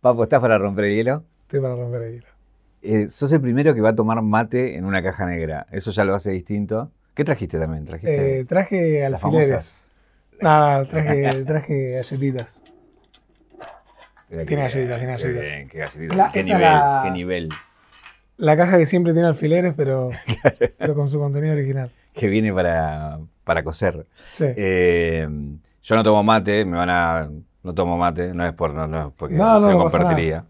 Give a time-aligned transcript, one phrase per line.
[0.00, 1.24] Papo, ¿estás para romper el hielo?
[1.42, 2.26] Estoy para romper el hielo.
[2.82, 5.66] Eh, sos el primero que va a tomar mate en una caja negra.
[5.70, 6.90] Eso ya lo hace distinto.
[7.14, 7.84] ¿Qué trajiste también?
[7.84, 9.88] ¿Trajiste Eh, traje alfileres.
[10.40, 12.62] Nada, traje, traje galletitas.
[14.28, 15.42] Tiene galletitas, tiene galletitas.
[15.42, 16.16] bien, qué galletitas.
[16.16, 17.48] La- qué nivel, la- qué nivel.
[18.38, 20.10] La caja que siempre tiene alfileres, pero,
[20.78, 21.90] pero con su contenido original.
[22.14, 24.06] Que viene para, para coser.
[24.32, 24.46] Sí.
[24.56, 25.28] Eh,
[25.82, 27.28] yo no tomo mate, me van a.
[27.62, 29.84] No tomo mate, no es por no, no es porque No, no, se no lo
[29.84, 30.46] pasa compartiría.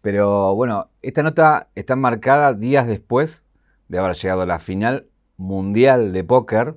[0.00, 3.46] Pero bueno, esta nota está marcada días después
[3.88, 6.76] de haber llegado a la final mundial de póker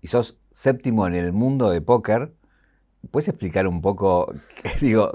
[0.00, 2.32] y sos séptimo en el mundo de póker.
[3.10, 4.32] ¿Puedes explicar un poco?
[4.80, 5.10] Digo,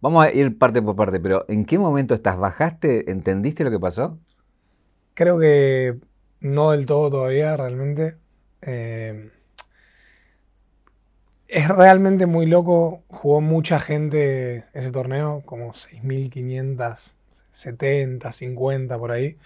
[0.00, 2.36] vamos a ir parte por parte, pero ¿en qué momento estás?
[2.36, 3.10] ¿Bajaste?
[3.10, 4.18] ¿Entendiste lo que pasó?
[5.14, 5.98] Creo que
[6.40, 8.16] no del todo todavía, realmente.
[8.62, 9.30] Eh,
[11.48, 13.02] es realmente muy loco.
[13.08, 19.36] Jugó mucha gente ese torneo, como 6.570, 50 por ahí,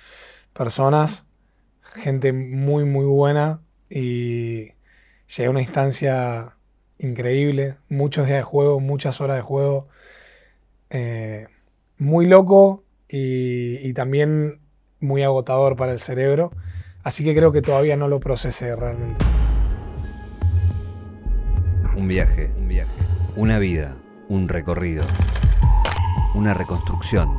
[0.53, 1.25] personas.
[1.83, 3.61] Gente muy, muy buena.
[3.89, 4.72] Y
[5.28, 6.56] llegué a una instancia
[6.98, 7.77] increíble.
[7.89, 9.87] Muchos días de juego, muchas horas de juego.
[10.91, 11.47] Eh,
[11.98, 14.61] muy loco y, y también
[15.00, 16.50] muy agotador para el cerebro.
[17.05, 19.25] Así que creo que todavía no lo procesé realmente.
[21.94, 22.90] Un viaje, un viaje.
[23.36, 23.94] Una vida,
[24.28, 25.04] un recorrido.
[26.34, 27.36] Una reconstrucción.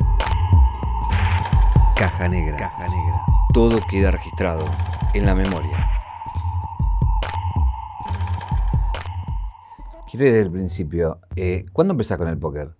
[1.96, 2.56] Caja negra.
[2.56, 3.20] Caja negra.
[3.52, 4.64] Todo queda registrado
[5.12, 5.88] en la memoria.
[10.08, 11.18] Quiero ir el principio.
[11.34, 12.70] Eh, ¿Cuándo empezás con el póker?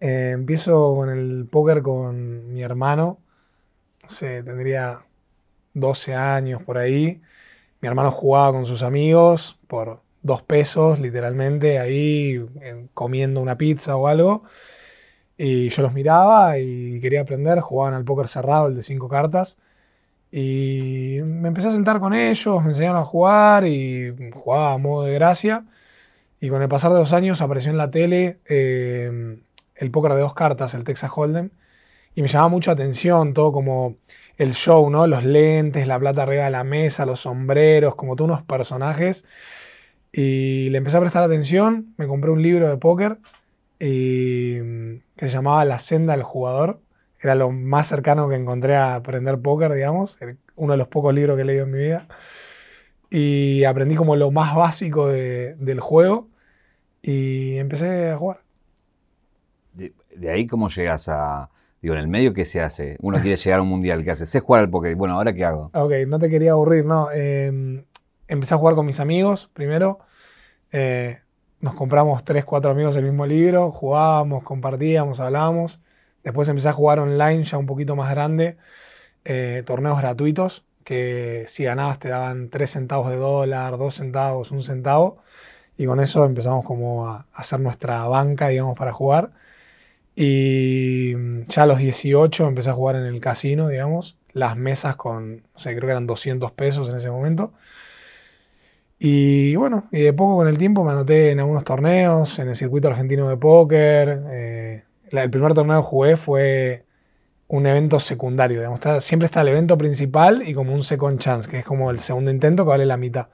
[0.00, 3.18] Eh, empiezo con el póker con mi hermano.
[4.02, 5.00] No tendría
[5.72, 7.22] 12 años por ahí.
[7.80, 13.96] Mi hermano jugaba con sus amigos por dos pesos, literalmente, ahí en- comiendo una pizza
[13.96, 14.44] o algo.
[15.38, 17.60] Y yo los miraba y quería aprender.
[17.60, 19.58] Jugaban al póker cerrado, el de cinco cartas.
[20.32, 25.04] Y me empecé a sentar con ellos, me enseñaron a jugar y jugaba a modo
[25.04, 25.64] de gracia.
[26.40, 29.38] Y con el pasar de los años apareció en la tele eh,
[29.76, 31.50] el póker de dos cartas, el Texas Hold'em,
[32.14, 33.96] y me llamaba mucho atención todo como
[34.36, 35.06] el show, ¿no?
[35.06, 39.24] Los lentes, la plata arriba de la mesa, los sombreros, como todos unos personajes.
[40.16, 43.18] Y le empecé a prestar atención, me compré un libro de póker
[43.80, 46.80] y, mm, que se llamaba La senda del jugador.
[47.20, 50.18] Era lo más cercano que encontré a aprender póker, digamos,
[50.56, 52.08] uno de los pocos libros que he leído en mi vida.
[53.10, 56.28] Y aprendí como lo más básico de- del juego
[57.02, 58.40] y empecé a jugar.
[59.74, 61.50] De, de ahí, ¿cómo llegas a.?
[61.82, 62.96] Digo, en el medio, ¿qué se hace?
[63.00, 64.26] Uno quiere llegar a un mundial, ¿qué hace?
[64.26, 64.96] Sé jugar al póker.
[64.96, 65.70] Bueno, ¿ahora qué hago?
[65.74, 67.08] Ok, no te quería aburrir, no.
[67.14, 67.84] Eh,
[68.28, 70.00] empecé a jugar con mis amigos primero.
[70.78, 71.20] Eh,
[71.62, 75.80] nos compramos tres, cuatro amigos el mismo libro, jugábamos, compartíamos, hablábamos.
[76.22, 78.58] Después empecé a jugar online ya un poquito más grande,
[79.24, 84.62] eh, torneos gratuitos, que si ganabas te daban 3 centavos de dólar, 2 centavos, 1
[84.62, 85.18] centavo.
[85.78, 89.32] Y con eso empezamos como a hacer nuestra banca, digamos, para jugar.
[90.16, 94.18] Y mm, ya a los 18 empecé a jugar en el casino, digamos.
[94.32, 97.52] Las mesas con, no sé, creo que eran 200 pesos en ese momento.
[98.98, 102.56] Y bueno, y de poco con el tiempo me anoté en algunos torneos, en el
[102.56, 104.22] circuito argentino de póker.
[104.30, 106.84] eh, el primer torneo que jugué fue
[107.48, 108.62] un evento secundario,
[109.00, 112.30] siempre está el evento principal y como un second chance, que es como el segundo
[112.30, 113.28] intento que vale la mitad.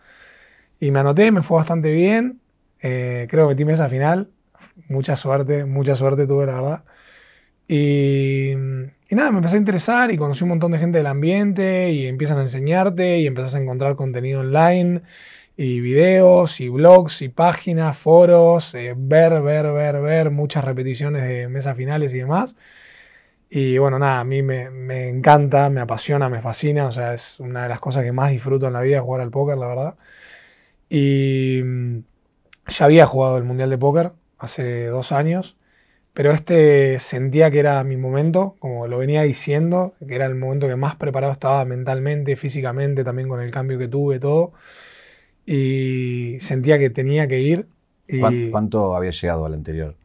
[0.80, 2.40] Y me anoté, me fue bastante bien.
[2.82, 4.30] eh, creo que metí mesa final.
[4.88, 6.84] Mucha suerte, mucha suerte tuve, la verdad.
[7.68, 11.90] Y, y nada, me empecé a interesar y conocí un montón de gente del ambiente
[11.92, 15.02] y empiezan a enseñarte y empezás a encontrar contenido online
[15.56, 21.48] y videos y blogs y páginas, foros, eh, ver, ver, ver, ver, muchas repeticiones de
[21.48, 22.56] mesas finales y demás.
[23.50, 27.38] Y bueno, nada, a mí me, me encanta, me apasiona, me fascina, o sea, es
[27.38, 29.94] una de las cosas que más disfruto en la vida, jugar al póker, la verdad.
[30.88, 31.98] Y mm,
[32.68, 35.56] ya había jugado el Mundial de Póker hace dos años,
[36.14, 40.68] pero este sentía que era mi momento, como lo venía diciendo, que era el momento
[40.68, 44.52] que más preparado estaba mentalmente, físicamente, también con el cambio que tuve, todo.
[45.46, 47.66] Y sentía que tenía que ir.
[48.08, 49.96] Y, ¿Cuán- ¿Cuánto había llegado al anterior?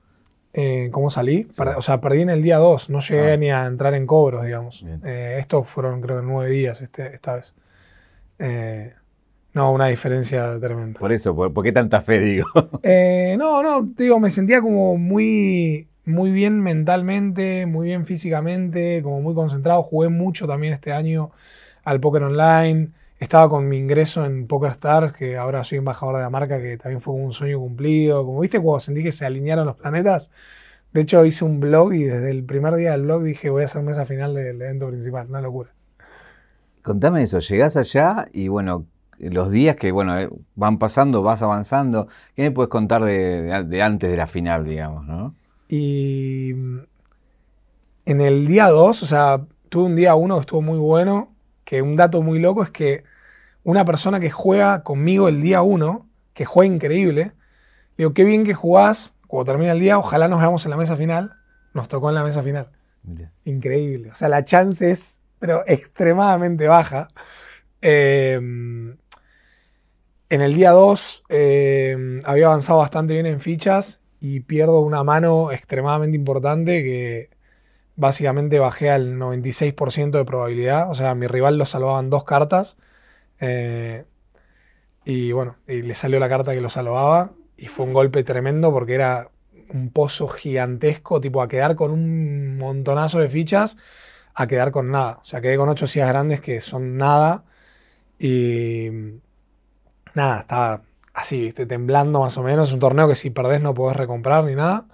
[0.53, 1.47] eh, ¿Cómo salí?
[1.75, 3.37] O sea, perdí en el día 2, no llegué Ah.
[3.37, 4.83] ni a entrar en cobros, digamos.
[5.03, 7.53] Eh, estos fueron, creo, nueve días este, esta vez.
[8.39, 8.93] Eh,
[9.53, 10.99] no, una diferencia tremenda.
[10.99, 12.47] Por eso, ¿por, por qué tanta fe, digo?
[13.37, 19.35] No, no, digo, me sentía como muy, muy bien mentalmente, muy bien físicamente, como muy
[19.35, 19.83] concentrado.
[19.83, 21.29] Jugué mucho también este año
[21.83, 22.89] al póker online.
[23.19, 26.77] Estaba con mi ingreso en Poker Stars, que ahora soy embajador de la marca, que
[26.77, 28.23] también fue un sueño cumplido.
[28.25, 30.29] Como viste, cuando sentí que se alinearon los planetas,
[30.93, 33.65] De hecho, hice un blog y desde el primer día del blog dije voy a
[33.65, 35.27] hacer mesa final del evento principal.
[35.29, 35.71] Una locura.
[36.81, 38.85] Contame eso, llegás allá y bueno,
[39.19, 42.07] los días que bueno eh, van pasando, vas avanzando.
[42.35, 45.35] ¿Qué me puedes contar de, de antes de la final, digamos, no?
[45.67, 46.79] Y mm,
[48.05, 51.33] en el día 2, o sea, tuve un día 1 que estuvo muy bueno,
[51.67, 53.03] que un dato muy loco es que
[53.65, 57.33] una persona que juega conmigo el día 1, que juega increíble, le
[57.97, 60.95] digo, qué bien que jugás, cuando termina el día, ojalá nos veamos en la mesa
[60.95, 61.33] final.
[61.73, 62.69] Nos tocó en la mesa final.
[63.43, 64.11] Increíble.
[64.11, 67.09] O sea, la chance es, pero extremadamente baja.
[67.81, 68.97] Eh, en
[70.29, 76.15] el día 2 eh, había avanzado bastante bien en fichas y pierdo una mano extremadamente
[76.15, 77.29] importante que
[77.97, 80.89] básicamente bajé al 96% de probabilidad.
[80.89, 82.77] O sea, mi rival lo salvaban dos cartas.
[83.41, 84.05] Eh,
[85.05, 87.31] y bueno, y le salió la carta que lo salvaba.
[87.57, 89.31] Y fue un golpe tremendo porque era
[89.73, 93.77] un pozo gigantesco, tipo a quedar con un montonazo de fichas,
[94.35, 95.19] a quedar con nada.
[95.21, 97.45] O sea, quedé con ocho sillas grandes que son nada.
[98.19, 98.89] Y
[100.13, 100.81] nada, estaba
[101.13, 102.71] así, temblando más o menos.
[102.73, 104.85] Un torneo que si perdés no podés recomprar ni nada.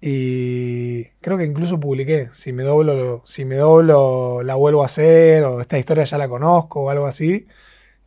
[0.00, 5.44] Y creo que incluso publiqué, si me doblo, si me doblo la vuelvo a hacer,
[5.44, 7.46] o esta historia ya la conozco, o algo así.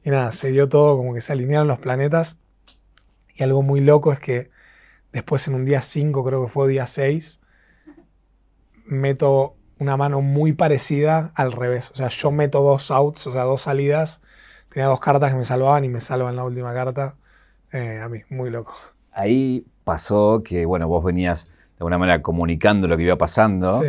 [0.03, 2.37] Y nada, se dio todo, como que se alinearon los planetas.
[3.35, 4.49] Y algo muy loco es que
[5.11, 7.41] después en un día 5, creo que fue día 6,
[8.85, 11.91] meto una mano muy parecida al revés.
[11.91, 14.21] O sea, yo meto dos outs, o sea, dos salidas.
[14.69, 17.15] Tenía dos cartas que me salvaban y me salvan la última carta.
[17.71, 18.75] Eh, a mí, muy loco.
[19.11, 23.81] Ahí pasó que, bueno, vos venías alguna manera comunicando lo que iba pasando.
[23.81, 23.87] Sí.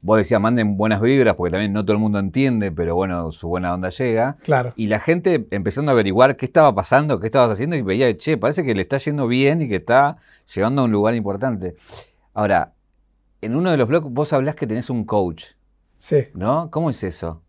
[0.00, 3.48] Vos decías, manden buenas vibras, porque también no todo el mundo entiende, pero bueno, su
[3.48, 4.36] buena onda llega.
[4.44, 4.72] Claro.
[4.76, 8.36] Y la gente empezando a averiguar qué estaba pasando, qué estabas haciendo, y veía, che,
[8.36, 10.18] parece que le está yendo bien y que está
[10.54, 11.74] llegando a un lugar importante.
[12.32, 12.74] Ahora,
[13.40, 15.46] en uno de los blogs vos hablás que tenés un coach.
[15.96, 16.28] Sí.
[16.34, 16.70] ¿No?
[16.70, 17.42] ¿Cómo es eso?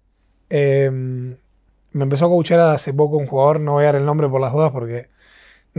[0.50, 4.28] Eh, me empezó a coachar hace poco un jugador, no voy a dar el nombre
[4.28, 5.10] por las dudas porque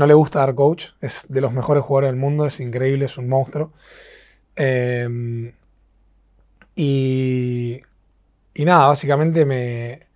[0.01, 3.19] no le gusta dar coach, es de los mejores jugadores del mundo, es increíble, es
[3.19, 3.73] un monstruo.
[4.57, 5.53] Eh,
[6.75, 7.83] y,
[8.55, 10.09] y nada, básicamente me,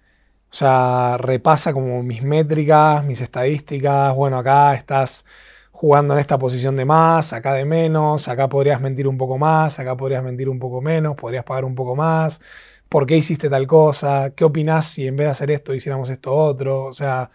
[0.51, 5.25] o sea, repasa como mis métricas, mis estadísticas, bueno, acá estás
[5.73, 9.79] jugando en esta posición de más, acá de menos, acá podrías mentir un poco más,
[9.79, 12.41] acá podrías mentir un poco menos, podrías pagar un poco más,
[12.89, 16.33] por qué hiciste tal cosa, qué opinás si en vez de hacer esto hiciéramos esto
[16.35, 17.31] otro, o sea,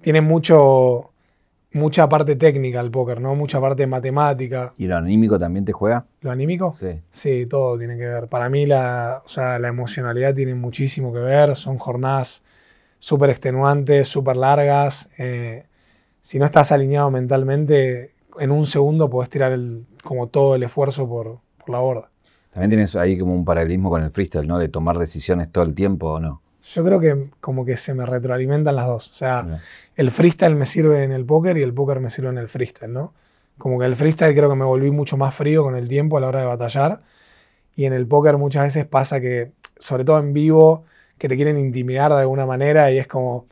[0.00, 1.12] tiene mucho,
[1.72, 3.34] mucha parte técnica el póker, ¿no?
[3.34, 4.74] Mucha parte matemática.
[4.78, 6.06] ¿Y lo anímico también te juega?
[6.20, 6.74] ¿Lo anímico?
[6.76, 7.00] Sí.
[7.10, 8.28] Sí, todo tiene que ver.
[8.28, 11.56] Para mí la, o sea, la emocionalidad tiene muchísimo que ver.
[11.56, 12.42] Son jornadas
[12.98, 15.08] súper extenuantes, súper largas.
[15.18, 15.66] Eh,
[16.22, 21.08] si no estás alineado mentalmente, en un segundo podés tirar el, como todo el esfuerzo
[21.08, 22.10] por, por la borda.
[22.52, 24.58] También tienes ahí como un paralelismo con el freestyle, ¿no?
[24.58, 26.42] De tomar decisiones todo el tiempo o no.
[26.74, 29.10] Yo creo que como que se me retroalimentan las dos.
[29.10, 29.60] O sea,
[29.94, 32.92] el freestyle me sirve en el póker y el póker me sirve en el freestyle,
[32.92, 33.14] ¿no?
[33.58, 36.20] Como que el freestyle creo que me volví mucho más frío con el tiempo a
[36.20, 37.02] la hora de batallar.
[37.76, 40.84] Y en el póker muchas veces pasa que, sobre todo en vivo,
[41.18, 43.46] que te quieren intimidar de alguna manera y es como,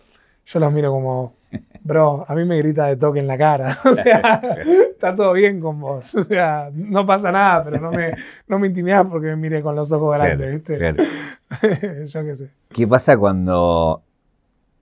[0.47, 1.35] yo los miro como,
[1.83, 3.79] bro, a mí me grita de toque en la cara.
[3.85, 4.43] O sea,
[4.91, 6.15] está todo bien con vos.
[6.15, 8.15] O sea, no pasa nada, pero no me,
[8.49, 10.79] no me intimidas porque me mire con los ojos grandes, ¿viste?
[12.07, 12.51] yo qué sé.
[12.71, 14.03] ¿Qué pasa cuando,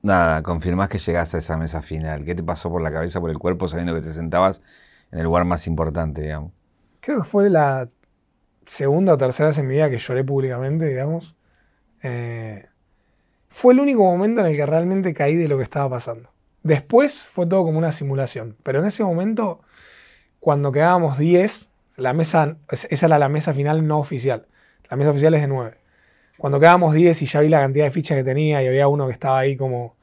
[0.02, 2.24] nada, confirmás que llegás a esa mesa final?
[2.24, 4.62] ¿Qué te pasó por la cabeza, por el cuerpo, sabiendo que te sentabas
[5.10, 6.52] en el lugar más importante, digamos?
[7.00, 7.88] Creo que fue la
[8.64, 11.36] segunda o tercera vez en mi vida que lloré públicamente, digamos.
[12.02, 12.66] Eh,
[13.48, 16.31] fue el único momento en el que realmente caí de lo que estaba pasando.
[16.62, 19.60] Después fue todo como una simulación, pero en ese momento,
[20.40, 24.46] cuando quedábamos 10, la mesa, esa era la mesa final no oficial.
[24.90, 25.78] La mesa oficial es de 9.
[26.38, 29.06] Cuando quedábamos 10 y ya vi la cantidad de fichas que tenía y había uno
[29.06, 29.96] que estaba ahí como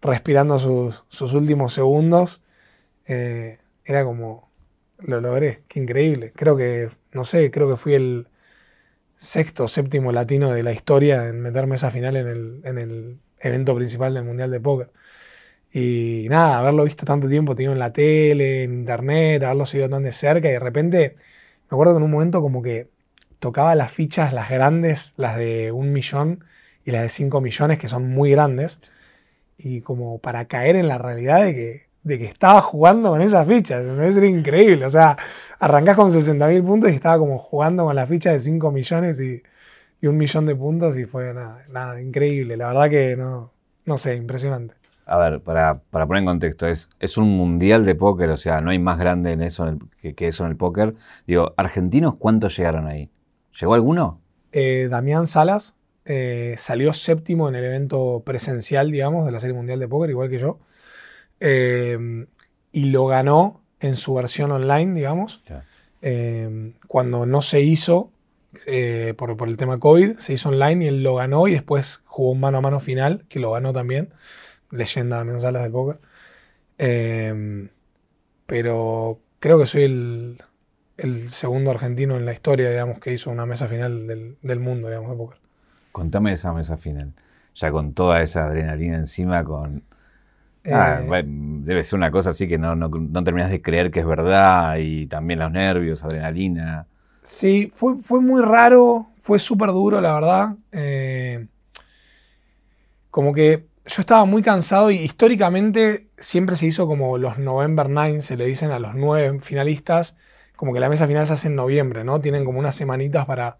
[0.00, 2.42] respirando sus, últimos segundos,
[3.06, 4.50] eh, era como,
[4.98, 6.32] lo logré, qué increíble.
[6.34, 8.28] Creo que, no sé, creo que fui el
[9.16, 13.74] sexto séptimo latino de la historia en meterme esa final en el, en el evento
[13.76, 14.90] principal del Mundial de Póker.
[15.72, 20.02] Y nada, haberlo visto tanto tiempo, tenido en la tele, en internet, haberlo seguido tan
[20.02, 21.16] de cerca y de repente,
[21.70, 22.90] me acuerdo que en un momento como que
[23.38, 26.44] tocaba las fichas, las grandes, las de un millón
[26.84, 28.80] y las de cinco millones, que son muy grandes,
[29.58, 33.46] y como para caer en la realidad de que, de que estaba jugando con esas
[33.48, 35.16] fichas, me ser increíble, o sea,
[35.58, 39.20] arrancás con 60 mil puntos y estaba como jugando con las fichas de 5 millones
[39.20, 39.42] y,
[40.00, 43.52] y, un millón de puntos y fue nada, nada, increíble, la verdad que no,
[43.86, 44.81] no sé, impresionante.
[45.04, 48.60] A ver, para, para poner en contexto, es, es un mundial de póker, o sea,
[48.60, 50.94] no hay más grande en eso en el- que, que eso en el póker.
[51.26, 53.10] Digo, ¿argentinos cuántos llegaron ahí?
[53.60, 54.20] ¿Llegó alguno?
[54.52, 59.80] Eh, Damián Salas eh, salió séptimo en el evento presencial, digamos, de la Serie Mundial
[59.80, 60.58] de Póker, igual que yo.
[61.40, 62.26] Eh,
[62.70, 65.42] y lo ganó en su versión online, digamos.
[66.00, 68.10] Eh, cuando no se hizo
[69.16, 72.32] por, por el tema COVID, se hizo online y él lo ganó y después jugó
[72.32, 74.10] un mano a mano final, que lo ganó también.
[74.72, 76.00] Leyenda de Mensalas de Póker.
[76.78, 77.68] Eh,
[78.46, 80.42] pero creo que soy el,
[80.98, 84.88] el segundo argentino en la historia, digamos, que hizo una mesa final del, del mundo,
[84.88, 85.38] digamos, de póker.
[85.92, 87.14] Contame esa mesa final.
[87.54, 89.84] Ya con toda esa adrenalina encima, con...
[90.70, 94.00] Ah, Eh, debe ser una cosa así que no, no, no terminás de creer que
[94.00, 96.88] es verdad y también los nervios, adrenalina.
[97.22, 100.56] Sí, fue, fue muy raro, fue súper duro, la verdad.
[100.72, 101.46] Eh,
[103.10, 108.22] como que yo estaba muy cansado y históricamente siempre se hizo como los November Nine,
[108.22, 110.16] se le dicen a los nueve finalistas,
[110.56, 112.20] como que la mesa final se hace en noviembre, ¿no?
[112.20, 113.58] Tienen como unas semanitas para,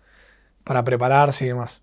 [0.65, 1.83] para prepararse y demás.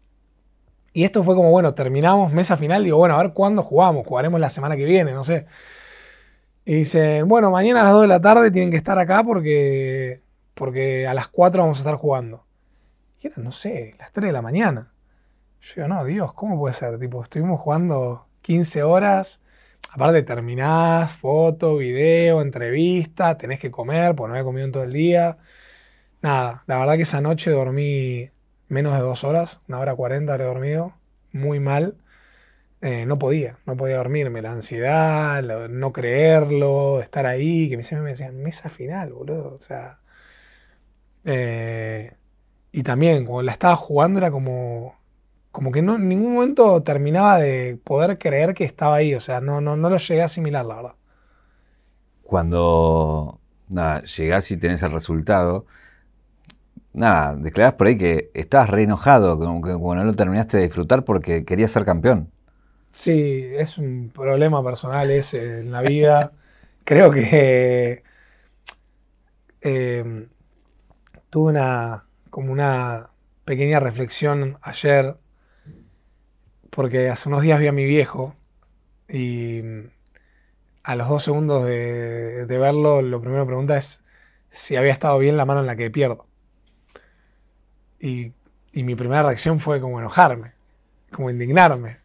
[0.93, 4.39] Y esto fue como, bueno, terminamos mesa final, digo, bueno, a ver cuándo jugamos, jugaremos
[4.39, 5.45] la semana que viene, no sé.
[6.65, 10.21] Y dicen, bueno, mañana a las 2 de la tarde tienen que estar acá porque,
[10.53, 12.45] porque a las 4 vamos a estar jugando.
[13.19, 14.93] Y era, no sé, las 3 de la mañana.
[15.61, 16.97] Yo digo, no, Dios, ¿cómo puede ser?
[16.99, 19.39] Tipo, estuvimos jugando 15 horas,
[19.91, 24.93] aparte terminás, foto, video, entrevista, tenés que comer, porque no había comido en todo el
[24.93, 25.37] día.
[26.21, 28.31] Nada, la verdad que esa noche dormí
[28.69, 30.95] menos de dos horas, una hora cuarenta habré dormido,
[31.33, 31.97] muy mal.
[32.81, 38.37] Eh, no podía, no podía dormirme, la ansiedad, no creerlo, estar ahí, que me decían,
[38.41, 39.99] mesa final, boludo, o sea...
[41.25, 42.13] eh,
[42.73, 44.98] y también, cuando la estaba jugando era como,
[45.51, 49.41] como que no, en ningún momento terminaba de poder creer que estaba ahí, o sea,
[49.41, 50.95] no, no, no lo llegué a asimilar, la verdad.
[52.23, 53.39] Cuando
[53.69, 55.65] nada, llegás y tenés el resultado,
[56.93, 60.63] nada, declarás por ahí que estabas re enojado, como que como no lo terminaste de
[60.63, 62.31] disfrutar porque querías ser campeón.
[62.91, 66.33] Sí, es un problema personal ese en la vida.
[66.83, 68.03] Creo que
[69.61, 70.27] eh,
[71.29, 73.09] tuve una como una
[73.45, 75.17] pequeña reflexión ayer
[76.69, 78.35] porque hace unos días vi a mi viejo
[79.07, 79.61] y
[80.83, 84.01] a los dos segundos de, de verlo lo primero que pregunta es
[84.49, 86.25] si había estado bien la mano en la que pierdo.
[87.99, 88.31] Y,
[88.71, 90.53] y mi primera reacción fue como enojarme,
[91.11, 91.97] como indignarme.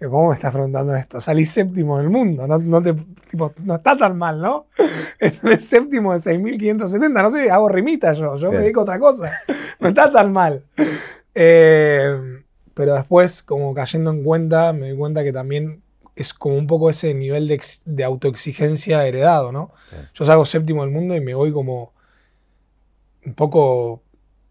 [0.00, 1.20] ¿Cómo me estás preguntando esto?
[1.20, 2.94] Salí séptimo del mundo, no, no, te-
[3.28, 4.66] tipo, no está tan mal, ¿no?
[5.18, 9.32] Es séptimo de 6.570, no sé, hago rimita yo, yo me dedico a otra cosa.
[9.80, 10.64] No está tan mal.
[11.34, 12.42] Eh,
[12.78, 15.82] pero después, como cayendo en cuenta, me di cuenta que también
[16.14, 19.72] es como un poco ese nivel de, ex- de autoexigencia heredado, ¿no?
[19.90, 19.96] Sí.
[20.14, 21.92] Yo salgo séptimo del mundo y me voy como
[23.26, 24.04] un poco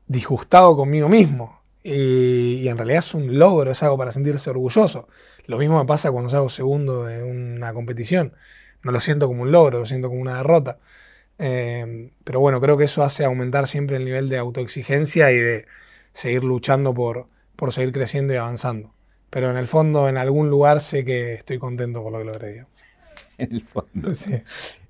[0.08, 1.62] disgustado conmigo mismo.
[1.84, 5.08] Y, y en realidad es un logro, es algo para sentirse orgulloso.
[5.46, 8.34] Lo mismo me pasa cuando salgo segundo de una competición.
[8.84, 10.80] No lo siento como un logro, lo siento como una derrota.
[11.40, 15.66] Eh, pero bueno, creo que eso hace aumentar siempre el nivel de autoexigencia y de
[16.12, 18.92] seguir luchando por, por seguir creciendo y avanzando.
[19.30, 22.52] Pero en el fondo, en algún lugar, sé que estoy contento por lo que logré.
[22.54, 22.72] digamos.
[23.38, 24.14] En el fondo.
[24.16, 24.34] Sí.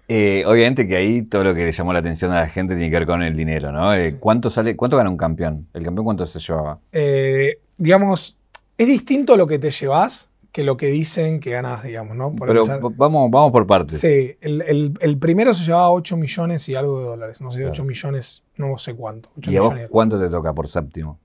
[0.09, 2.89] Eh, obviamente que ahí todo lo que le llamó la atención a la gente tiene
[2.89, 3.93] que ver con el dinero, ¿no?
[3.93, 4.17] Eh, Sí.
[4.21, 5.67] ¿Cuánto sale, cuánto gana un campeón?
[5.73, 6.79] ¿El campeón cuánto se llevaba?
[6.93, 8.37] Eh, digamos,
[8.77, 12.33] es distinto lo que te llevas que lo que dicen que ganas, digamos, ¿no?
[12.33, 12.79] Por Pero empezar.
[12.95, 13.99] vamos, vamos por partes.
[13.99, 17.41] Sí, el, el- el primero se llevaba 8 millones y algo de dólares.
[17.41, 17.71] No sé, Claro.
[17.73, 19.29] 8 millones, no sé cuánto.
[19.37, 21.19] 8 ¿Y a vos cuánto te toca por séptimo?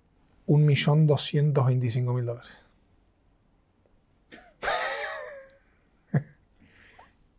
[0.46, 2.68] 1.225.000 dólares.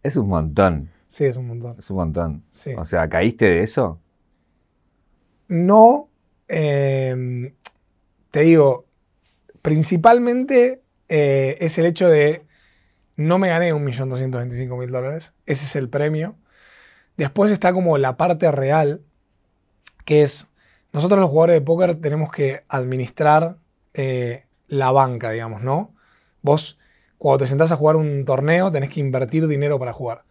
[0.04, 1.76] Es un montón, Sí, es un montón.
[1.80, 2.44] es un montón.
[2.52, 2.74] Sí.
[2.76, 4.02] O sea, ¿caíste de eso?
[5.48, 6.10] No,
[6.48, 7.54] eh,
[8.32, 8.86] te digo,
[9.62, 12.48] principalmente eh, es el hecho de
[13.16, 15.34] no me gané 1.225.000 dólares.
[15.46, 16.36] Ese es el premio.
[17.16, 19.02] Después está como la parte real,
[20.06, 20.48] que es,
[20.94, 23.58] nosotros los jugadores de póker tenemos que administrar
[23.94, 25.94] eh, la banca, digamos, ¿no?
[26.42, 26.80] Vos,
[27.18, 30.24] cuando te sentás a jugar un torneo, tenés que invertir dinero para jugar.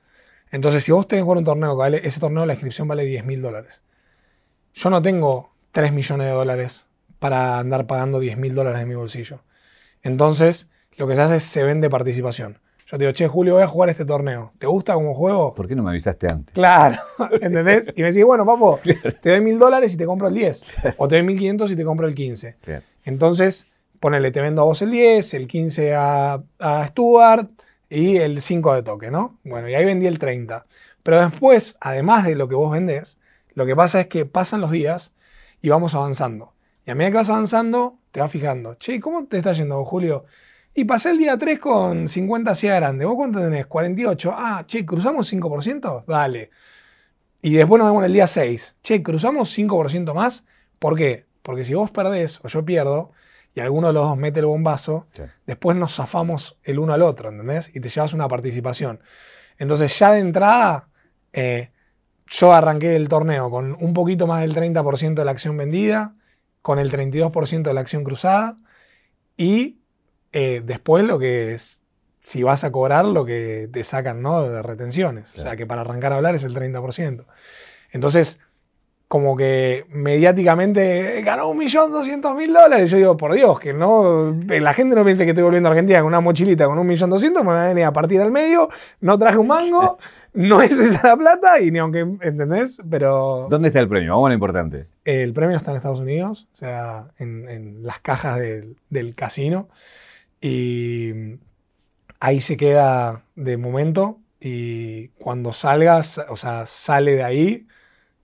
[0.50, 3.83] Entonces, si vos tenés que jugar un torneo ese torneo la inscripción vale 10.000 dólares.
[4.75, 6.87] Yo no tengo 3 millones de dólares
[7.19, 9.45] para andar pagando 10 mil dólares de mi bolsillo.
[10.02, 12.59] Entonces, lo que se hace es se vende participación.
[12.93, 14.53] Yo te digo, che, Julio, voy a jugar este torneo.
[14.59, 15.55] ¿Te gusta como juego?
[15.55, 16.53] ¿Por qué no me avisaste antes?
[16.53, 17.01] Claro,
[17.41, 17.91] ¿entendés?
[17.97, 18.81] Y me decís, bueno, papo,
[19.23, 20.67] te doy mil dólares y te compro el 10.
[20.99, 22.57] O te doy 1500 y te compro el 15.
[22.67, 22.83] Bien.
[23.07, 23.67] Entonces,
[23.99, 27.49] ponele, te vendo a vos el 10, el 15 a, a Stuart
[27.89, 29.39] y el 5 de toque, ¿no?
[29.43, 30.67] Bueno, y ahí vendí el 30.
[31.03, 33.17] Pero después, además de lo que vos vendés,
[33.55, 35.15] lo que pasa es que pasan los días
[35.63, 36.53] y vamos avanzando.
[36.85, 40.27] Y a medida que vas avanzando, te vas fijando, che, ¿cómo te está yendo, Julio?
[40.75, 43.05] Y pasé el día 3 con 50 hacia grande.
[43.05, 43.67] ¿Vos cuánto tenés?
[43.67, 44.33] 48.
[44.35, 46.05] Ah, che, ¿cruzamos 5%?
[46.07, 46.50] Dale.
[47.43, 48.76] Y después nos vemos el día 6.
[48.83, 50.47] Che, ¿cruzamos 5% más?
[50.79, 51.26] ¿Por qué?
[51.43, 53.12] Porque si vos perdés o yo pierdo
[53.55, 55.09] y alguno de los dos mete el bombazo,
[55.47, 57.71] después nos zafamos el uno al otro, ¿entendés?
[57.75, 59.00] Y te llevas una participación.
[59.59, 60.88] Entonces ya de entrada,
[61.35, 61.71] eh,
[62.29, 66.14] yo arranqué el torneo con un poquito más del 30% de la acción vendida,
[66.62, 68.57] con el 32% de la acción cruzada
[69.37, 69.82] y
[70.33, 71.81] eh, después lo que es,
[72.21, 74.43] si vas a cobrar lo que te sacan ¿no?
[74.43, 75.33] de retenciones.
[75.37, 77.25] O sea que para arrancar a hablar es el 30%.
[77.91, 78.41] Entonces,
[79.12, 82.91] como que mediáticamente ganó un millón doscientos mil dólares.
[82.91, 85.99] Yo digo, por Dios, que no la gente no piense que estoy volviendo a Argentina
[85.99, 88.71] con una mochilita con un millón doscientos, me van a venir a partir al medio,
[89.03, 89.99] no traje un mango,
[90.33, 92.81] no es esa la plata, y ni aunque, ¿entendés?
[92.89, 93.49] Pero.
[93.51, 94.12] ¿Dónde está el premio?
[94.12, 94.87] Vamos a lo importante.
[95.05, 99.69] El premio está en Estados Unidos, o sea, en, las cajas del casino.
[100.43, 101.39] Y
[102.21, 107.69] ahí se queda de momento y cuando salgas, o sea, sale de ahí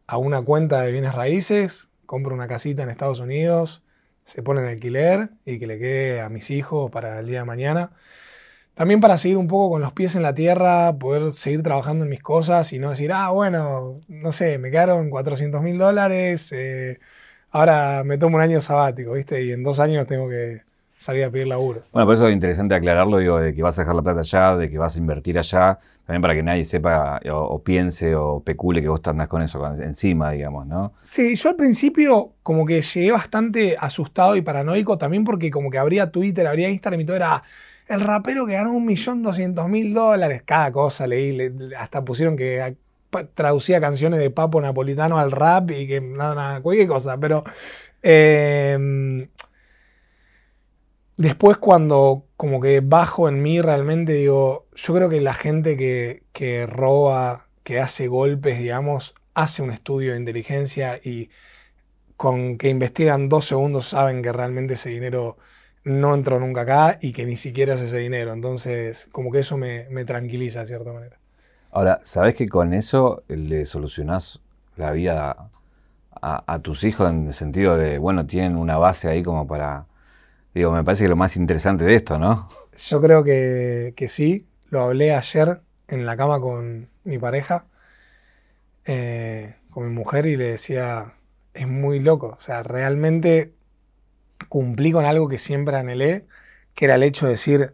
[0.09, 3.85] a una cuenta de bienes raíces, compra una casita en Estados Unidos,
[4.25, 7.45] se pone en alquiler y que le quede a mis hijos para el día de
[7.47, 7.93] mañana.
[8.75, 12.11] También para seguir un poco con los pies en la tierra, poder seguir trabajando en
[12.11, 17.01] mis cosas y no decir, ah, bueno, no sé, me quedaron 400 mil dólares, eh,
[17.51, 19.43] ahora me tomo un año sabático, ¿viste?
[19.45, 20.63] Y en dos años tengo que
[20.99, 21.83] salir a pedir laburo.
[21.93, 24.57] Bueno, por eso es interesante aclararlo, digo, de que vas a dejar la plata allá,
[24.57, 28.83] de que vas a invertir allá, también para que nadie sepa o, piense o pecule
[28.83, 30.93] que vos andás con eso encima, digamos, ¿no?
[31.03, 35.79] Sí, yo al principio como que llegué bastante asustado y paranoico también porque como que
[35.79, 37.43] abría Twitter, abría Instagram y todo era
[37.87, 41.39] el rapero que ganó un millón doscientos mil dólares, cada cosa leí,
[41.79, 42.77] hasta pusieron que
[43.35, 47.45] traducía canciones de Papo Napolitano al rap y que nada, nada, cualquier cosa, pero...
[48.03, 49.29] Eh,
[51.19, 56.67] Después cuando como que bajo en mí realmente digo, yo creo que la gente que,
[56.69, 61.29] roba, que hace golpes, digamos, hace un estudio de inteligencia y
[62.17, 65.39] con que investigan dos segundos saben que realmente ese dinero
[65.83, 68.33] no entró nunca acá y que ni siquiera es ese dinero.
[68.33, 71.19] Entonces, como que eso me, tranquiliza de cierta manera.
[71.73, 74.41] Ahora, ¿sabes que con eso le solucionás
[74.77, 75.51] la vida
[76.23, 79.87] a, tus hijos en el sentido de, bueno, tienen una base ahí como para
[80.59, 82.49] Digo, me parece que lo más interesante de esto, ¿no?
[82.77, 84.49] Yo creo que, sí.
[84.71, 87.67] Lo hablé ayer en la cama con mi pareja,
[88.85, 91.15] eh, con mi mujer, y le decía,
[91.55, 92.35] es muy loco.
[92.37, 93.55] O sea, realmente
[94.49, 96.27] cumplí con algo que siempre anhelé,
[96.75, 97.73] que era el hecho de decir,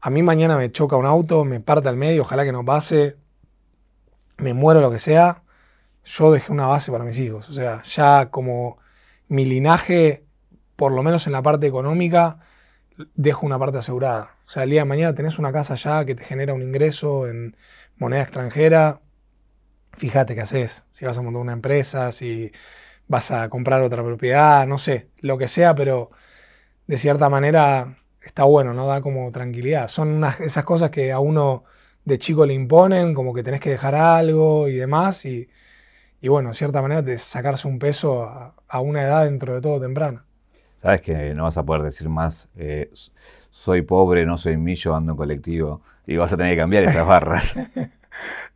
[0.00, 3.16] a mí mañana me choca un auto, me parte al medio, ojalá que no pase,
[4.38, 5.44] me muero lo que sea,
[6.04, 7.48] yo dejé una base para mis hijos.
[7.48, 8.78] O sea, ya como
[9.28, 10.21] mi linaje
[10.82, 12.40] por lo menos en la parte económica,
[13.14, 14.38] dejo una parte asegurada.
[14.48, 17.28] O sea, el día de mañana tenés una casa ya que te genera un ingreso
[17.28, 17.56] en
[17.98, 19.00] moneda extranjera,
[19.92, 20.84] fíjate qué haces.
[20.90, 22.50] Si vas a montar una empresa, si
[23.06, 26.10] vas a comprar otra propiedad, no sé, lo que sea, pero
[26.88, 28.88] de cierta manera está bueno, ¿no?
[28.88, 29.86] Da como tranquilidad.
[29.86, 31.62] Son esas cosas que a uno
[32.04, 35.48] de chico le imponen, como que tenés que dejar algo y demás, y,
[36.24, 39.80] bueno, de cierta manera de sacarse un peso a, a una edad dentro de todo
[39.80, 40.24] temprana.
[40.82, 42.90] Sabes que no vas a poder decir más, eh,
[43.50, 45.80] soy pobre, no soy millo, ando en colectivo.
[46.06, 47.56] Y vas a tener que cambiar esas barras.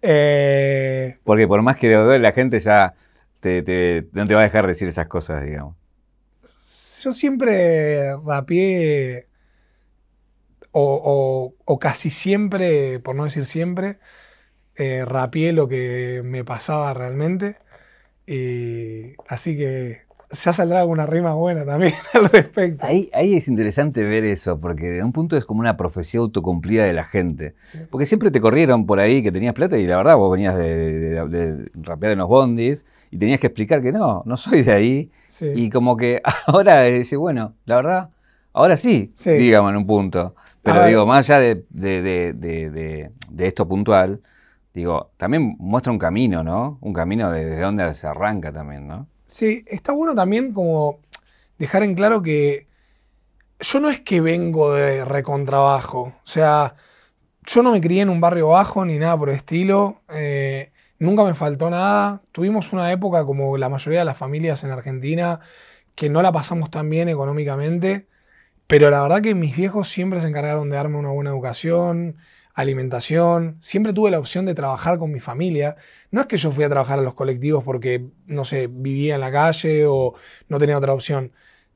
[0.02, 2.94] Eh, Porque por más que lo duele, la gente ya
[3.40, 5.74] te, no te va a dejar decir esas cosas, digamos.
[7.00, 9.28] Yo siempre rapié,
[10.72, 13.98] o, o, casi siempre, por no decir siempre,
[14.76, 17.58] eh, rapié lo que me pasaba realmente.
[18.26, 22.84] Y así que ya saldrá alguna rima buena también al respecto.
[22.84, 26.84] Ahí, ahí es interesante ver eso, porque de un punto es como una profecía autocumplida
[26.84, 27.54] de la gente.
[27.90, 31.70] Porque siempre te corrieron por ahí que tenías plata y la verdad vos venías de,
[31.74, 35.10] rapear en los bondis y tenías que explicar que no, no soy de ahí.
[35.54, 38.10] Y como que ahora decís, bueno, la verdad,
[38.52, 40.34] ahora sí, digamos en un punto.
[40.62, 44.20] Pero digo, más allá de, esto puntual,
[44.74, 46.78] digo, también muestra un camino, ¿no?
[46.80, 49.06] Un camino desde donde se arranca también, ¿no?
[49.26, 51.00] Sí, está bueno también como
[51.58, 52.68] dejar en claro que
[53.60, 56.00] yo no es que vengo de recontrabajo.
[56.02, 56.76] O sea,
[57.46, 60.02] yo no me crié en un barrio bajo ni nada por el estilo.
[60.10, 62.22] Eh, nunca me faltó nada.
[62.32, 65.40] Tuvimos una época como la mayoría de las familias en Argentina
[65.94, 68.08] que no la pasamos tan bien económicamente.
[68.66, 72.16] Pero la verdad que mis viejos siempre se encargaron de darme una buena educación.
[72.56, 75.76] Alimentación, siempre tuve la opción de trabajar con mi familia.
[76.10, 79.20] No es que yo fui a trabajar a los colectivos porque, no sé, vivía en
[79.20, 80.14] la calle o
[80.48, 81.32] no tenía otra opción.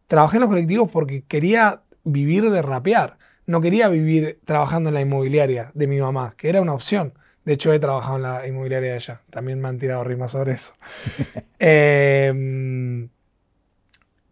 [0.09, 3.19] Trabajé en los colectivos porque quería vivir de rapear.
[3.47, 7.13] No quería vivir trabajando en la inmobiliaria de mi mamá, que era una opción.
[7.45, 9.21] De hecho, he trabajado en la inmobiliaria de ella.
[9.31, 10.73] También me han tirado rimas sobre eso.
[11.59, 13.11] Em,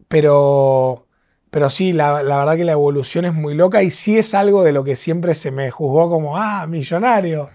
[0.08, 1.07] pero,
[1.50, 4.62] pero sí, la, la, verdad que la evolución es muy loca y sí es algo
[4.62, 7.50] de lo que siempre se me juzgó como, ah, millonario.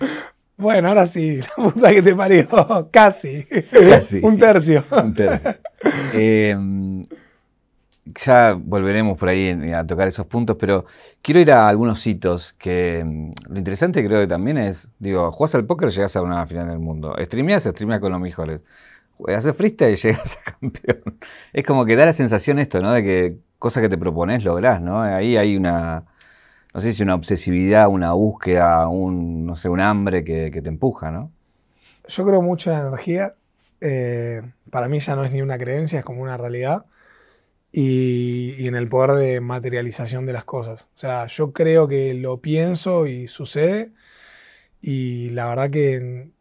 [0.57, 2.47] Bueno, ahora sí, la puta que te parió,
[2.91, 3.45] casi.
[3.71, 4.19] Casi.
[4.23, 4.85] Un tercio.
[4.91, 5.55] Un tercio.
[6.13, 7.05] Em,
[8.05, 10.85] ya volveremos por ahí a tocar esos puntos, pero
[11.21, 15.55] quiero ir a algunos hitos que mm, lo interesante creo que también es, digo, jugás
[15.55, 17.15] al póker, llegas a una final del mundo.
[17.19, 18.63] Streameas, streameas con los mejores.
[19.27, 21.19] Haces freestyle y llegas a campeón.
[21.53, 22.91] Es como que da la sensación esto, ¿no?
[22.91, 25.01] De que cosas que te propones lográs, ¿no?
[25.01, 26.03] Ahí hay una,
[26.73, 31.11] no sé si una obsesividad, una búsqueda, un, no sé, un hambre que, te empuja,
[31.11, 31.31] ¿no?
[32.09, 33.35] Yo creo mucho en la energía.
[33.79, 36.87] Eh, para mí ya no es ni una creencia, es como una realidad
[37.71, 40.89] y, en el poder de materialización de las cosas.
[40.95, 43.93] O sea, yo creo que lo pienso y sucede
[44.81, 46.31] y la verdad que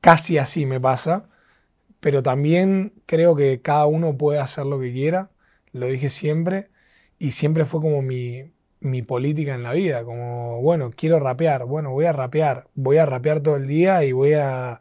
[0.00, 1.28] casi así me pasa,
[2.00, 5.28] pero también creo que cada uno puede hacer lo que quiera,
[5.78, 6.70] lo dije siempre
[7.18, 11.90] y siempre fue como mi, mi política en la vida, como, bueno, quiero rapear, bueno,
[11.90, 14.80] voy a rapear, voy a rapear todo el día y voy a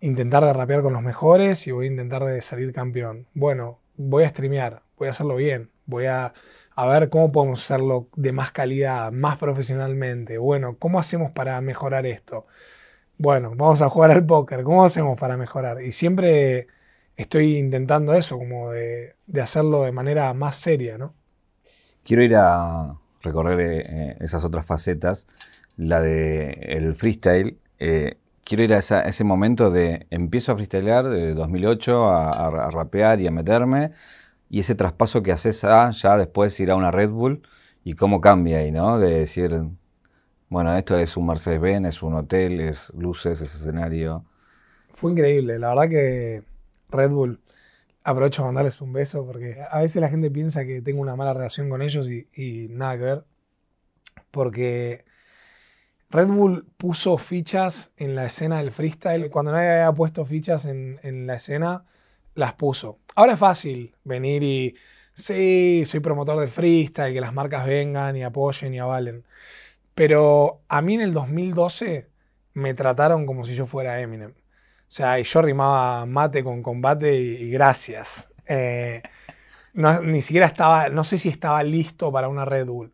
[0.00, 3.26] intentar de rapear con los mejores y voy a intentar de salir campeón.
[3.34, 6.34] Bueno, voy a streamear, voy a hacerlo bien, voy a,
[6.76, 10.38] ver cómo podemos hacerlo de más calidad, más profesionalmente.
[10.38, 12.46] Bueno, ¿cómo hacemos para mejorar esto?
[13.18, 15.82] Bueno, vamos a jugar al póker, ¿cómo hacemos para mejorar?
[15.82, 16.68] Y siempre
[17.18, 21.14] estoy intentando eso, como de, hacerlo de manera más seria, ¿no?
[22.04, 25.26] Quiero ir a recorrer eh, esas otras facetas,
[25.76, 27.58] la de el freestyle.
[27.80, 33.26] Eh, quiero ir a, ese momento de empiezo a freestylear de 2008 a, rapear y
[33.26, 33.90] a meterme
[34.48, 37.42] y ese traspaso que haces a ya después ir a una Red Bull
[37.84, 38.98] y cómo cambia ahí, ¿no?
[38.98, 39.60] De decir,
[40.48, 44.24] bueno, esto es un Mercedes-Benz, es un hotel, es luces, es escenario.
[44.94, 46.42] Fue increíble, la verdad que
[46.90, 47.40] Red Bull,
[48.04, 51.34] aprovecho a mandarles un beso porque a veces la gente piensa que tengo una mala
[51.34, 53.24] relación con ellos y, nada que ver,
[54.30, 55.04] porque
[56.10, 59.30] Red Bull puso fichas en la escena del freestyle.
[59.30, 61.84] Cuando nadie había puesto fichas en, la escena,
[62.34, 62.98] las puso.
[63.14, 64.76] Ahora es fácil venir y,
[65.12, 69.24] sí, soy promotor del freestyle, que las marcas vengan y apoyen y avalen.
[69.94, 72.08] Pero a mí en el 2012
[72.54, 74.34] me trataron como si yo fuera Eminem.
[74.88, 78.30] O sea, yo rimaba mate con combate y, gracias.
[78.46, 79.02] Eh,
[79.74, 82.92] ni siquiera estaba, no sé si estaba listo para una Red Bull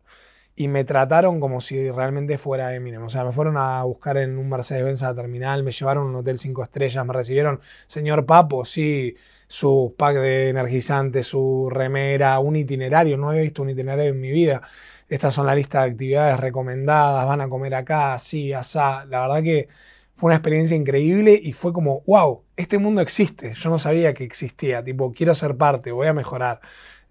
[0.55, 3.03] y me trataron como si realmente fuera Eminem.
[3.03, 6.15] O sea, me fueron a buscar en un Mercedes-Benz a terminal, me llevaron a un
[6.15, 9.15] hotel cinco estrellas, me recibieron, señor Papo, sí,
[9.47, 13.17] su pack de energizante, su remera, un itinerario.
[13.17, 14.61] No había visto un itinerario en mi vida.
[15.09, 19.05] Estas son la lista de actividades recomendadas, van a comer acá, así, asá.
[19.05, 19.67] La verdad que
[20.15, 23.53] fue una experiencia increíble y fue como, wow, este mundo existe.
[23.53, 24.83] Yo no sabía que existía.
[24.83, 26.61] Tipo, quiero ser parte, voy a mejorar.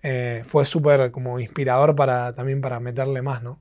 [0.02, 3.58] Eh, fue súper como inspirador para, también para meterle más, ¿no?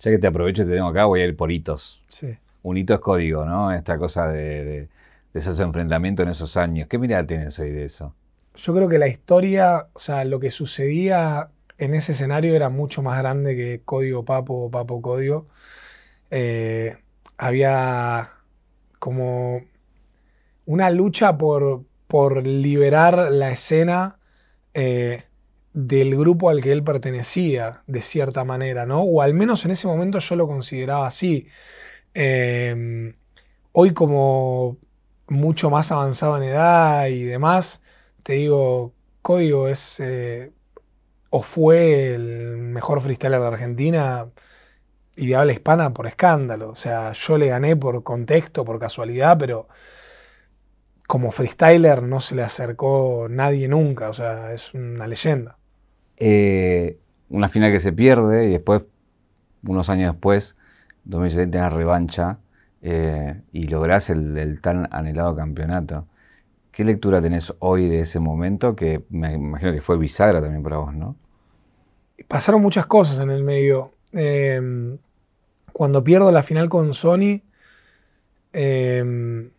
[0.00, 2.02] Ya que te aprovecho y te tengo acá, voy a ir por hitos.
[2.08, 2.36] Sí.
[2.62, 3.72] Un hito es código, ¿no?
[3.72, 4.88] Esta cosa de, de,
[5.34, 6.88] esos enfrentamientos en esos años.
[6.88, 8.14] ¿Qué mirada tienes hoy de eso?
[8.56, 13.02] Yo creo que la historia, o sea, lo que sucedía en ese escenario era mucho
[13.02, 15.46] más grande que Código Papo o Papo Código.
[16.30, 16.96] Eh,
[17.38, 18.32] había
[19.00, 19.62] como
[20.66, 24.20] una lucha por, por liberar la escena
[24.74, 25.24] eh,
[25.72, 29.02] del grupo al que él pertenecía, de cierta manera, ¿no?
[29.02, 31.48] O al menos en ese momento yo lo consideraba así.
[32.14, 33.14] Em,
[33.72, 34.78] hoy como
[35.28, 37.82] mucho más avanzado en edad y demás,
[38.22, 40.52] te digo, Código es eh,
[41.30, 44.28] o fue el mejor freestyler de Argentina
[45.16, 46.70] y de habla hispana por escándalo.
[46.70, 49.68] O sea, yo le gané por contexto, por casualidad, pero
[51.06, 54.08] como freestyler no se le acercó nadie nunca.
[54.10, 55.58] O sea, es una leyenda.
[56.16, 56.98] Eh,
[57.30, 58.82] una final que se pierde y después,
[59.66, 60.56] unos años después,
[61.04, 62.38] 2017, la revancha
[62.82, 66.06] eh, y lográs el, tan anhelado campeonato.
[66.70, 70.78] ¿Qué lectura tenés hoy de ese momento que me imagino que fue bisagra también para
[70.78, 71.16] vos, no?
[72.28, 73.92] Pasaron muchas cosas en el medio.
[74.12, 74.98] Em,
[75.72, 77.42] cuando pierdo la final con Sony,
[78.52, 79.50] em,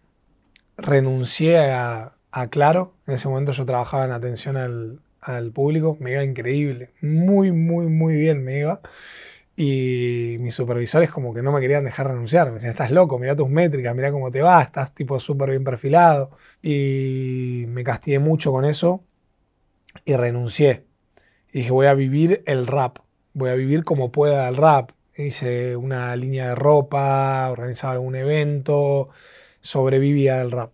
[0.77, 2.13] renuncié a,
[2.49, 2.95] Claro.
[3.07, 7.87] En ese momento yo trabajaba en atención al, al público, me iba increíble, muy, muy,
[7.87, 8.81] muy bien me iba.
[9.55, 12.47] Y mis supervisores como que no me querían dejar renunciar.
[12.47, 15.63] Me decían, estás loco, mira tus métricas, mira cómo te va, estás tipo súper bien
[15.63, 16.31] perfilado.
[16.61, 19.03] Y me castigué mucho con eso
[20.05, 20.85] y renuncié.
[21.51, 22.99] Y dije, voy a vivir el rap,
[23.33, 24.91] voy a vivir como pueda el rap.
[25.15, 29.09] Hice una línea de ropa, organizaba algún evento,
[29.59, 30.71] sobrevivía del rap.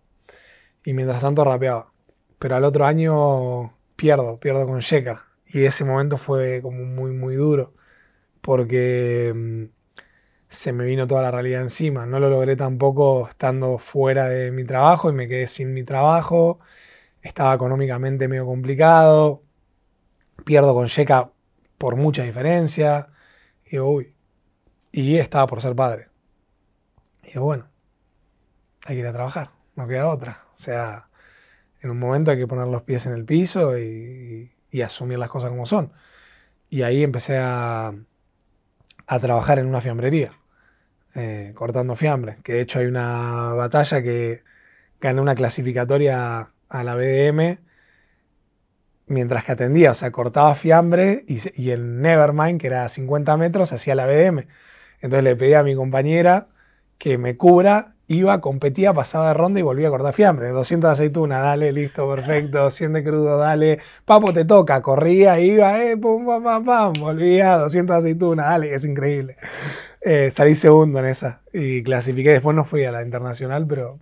[0.84, 1.92] Y mientras tanto rapeaba.
[2.38, 5.26] Pero al otro año pierdo, pierdo con Sheka.
[5.46, 7.74] Y ese momento fue como muy, muy duro.
[8.40, 9.64] Porque mm,
[10.48, 12.06] se me vino toda la realidad encima.
[12.06, 16.60] No lo logré tampoco estando fuera de mi trabajo y me quedé sin mi trabajo.
[17.22, 19.42] Estaba económicamente medio complicado.
[20.44, 21.32] Pierdo con Sheka
[21.78, 23.08] por mucha diferencia.
[23.64, 24.14] Y uy.
[24.92, 26.08] Y estaba por ser padre.
[27.22, 27.68] Y bueno,
[28.84, 29.50] hay que ir a trabajar.
[29.76, 30.46] No queda otra.
[30.54, 31.08] O sea,
[31.80, 34.52] en un momento hay que poner los pies en el piso y,
[34.84, 35.92] asumir las cosas como son.
[36.70, 37.94] Y ahí empecé a,
[39.06, 40.32] a trabajar en una fiambrería,
[41.14, 42.38] eh, cortando fiambre.
[42.42, 44.44] Que de hecho hay una batalla que
[45.00, 47.58] gané una clasificatoria a la BDM
[49.08, 53.72] mientras que atendía, o sea, cortaba fiambre y, y el Nevermind, que era 50 metros,
[53.72, 54.46] hacía la BDM.
[55.00, 56.48] Entonces le pedí a mi compañera
[56.98, 60.48] que me cubra iba, competía, pasaba de ronda y volvía a cortar fiambre.
[60.48, 62.70] 200 de aceituna, dale, listo, perfecto.
[62.72, 63.80] 100 de crudo, dale.
[64.04, 64.80] Papo, te toca.
[64.82, 66.92] Corría, iba, eh, pum, pam, pam, pam.
[66.98, 69.36] Volvía, 200 de aceituna, dale, es increíble.
[70.00, 72.30] Eh, salí segundo en esa y clasifiqué.
[72.30, 74.00] Después no fui a la internacional, pero,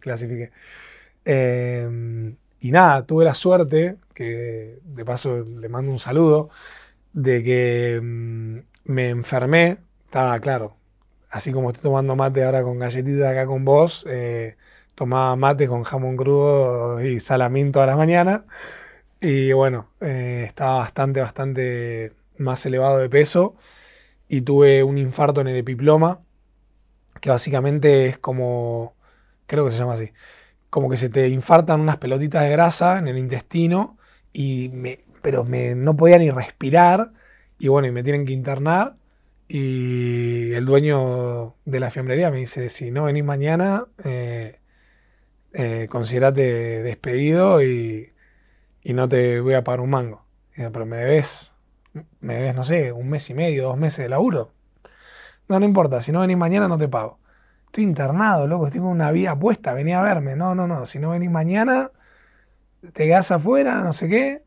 [0.00, 0.52] clasifiqué.
[1.24, 6.50] Eh, y nada, tuve la suerte, que de paso le mando un saludo,
[7.12, 9.78] de que mm, me enfermé.
[10.06, 10.76] Estaba, claro,
[11.30, 14.56] así como estoy tomando mate ahora con galletitas acá con vos, eh,
[14.94, 18.42] tomaba mate con jamón crudo y salamín todas las mañanas.
[19.20, 23.56] Y bueno, eh, estaba bastante, bastante más elevado de peso
[24.28, 26.22] y tuve un infarto en el epiploma,
[27.20, 28.94] que básicamente es como,
[29.46, 30.12] creo que se llama así,
[30.70, 33.98] como que se te infartan unas pelotitas de grasa en el intestino,
[34.38, 37.12] y me, pero me, no podía ni respirar,
[37.58, 38.96] y bueno, y me tienen que internar.
[39.48, 44.60] Y el dueño de la fiambrería me dice, si no venís mañana, eh,
[45.54, 48.12] eh, considerate despedido y,
[48.84, 50.26] no te voy a pagar un mango.
[50.54, 51.52] pero me debes,
[52.20, 54.52] me debes, no sé, un mes y medio, dos meses de laburo.
[55.48, 57.20] No, no importa, si no venís mañana no te pago.
[57.66, 60.36] Estoy internado, loco, tengo una vía puesta, venía a verme.
[60.36, 61.90] No, no, no, si no venís mañana,
[62.92, 64.42] te quedás afuera, no sé qué.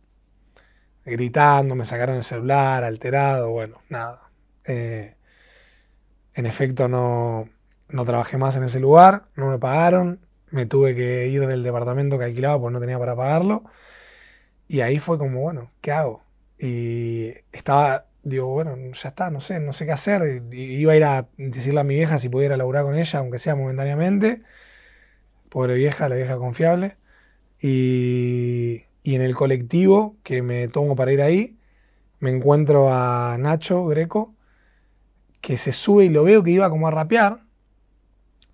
[1.06, 4.30] Gritando, me sacaron el celular, alterado, bueno, nada
[4.70, 5.16] eh,
[6.34, 7.50] en efecto, no,
[8.06, 10.20] trabajé más en ese lugar, no me pagaron,
[10.52, 13.64] me tuve que ir del departamento que alquilaba porque no tenía para pagarlo.
[14.68, 16.24] Y ahí fue como, bueno, ¿qué hago?
[16.60, 20.44] Y estaba, digo, bueno, ya está, no sé, no sé qué hacer.
[20.54, 23.56] iba a ir a decirle a mi vieja si pudiera laburar con ella, aunque sea
[23.56, 24.44] momentáneamente.
[25.50, 26.98] Pobre vieja, la vieja confiable.
[27.62, 31.58] Y, en el colectivo que me tomo para ir ahí,
[32.20, 34.36] me encuentro a Nacho Greco,
[35.42, 37.42] que se sube y lo veo que iba como a rapear.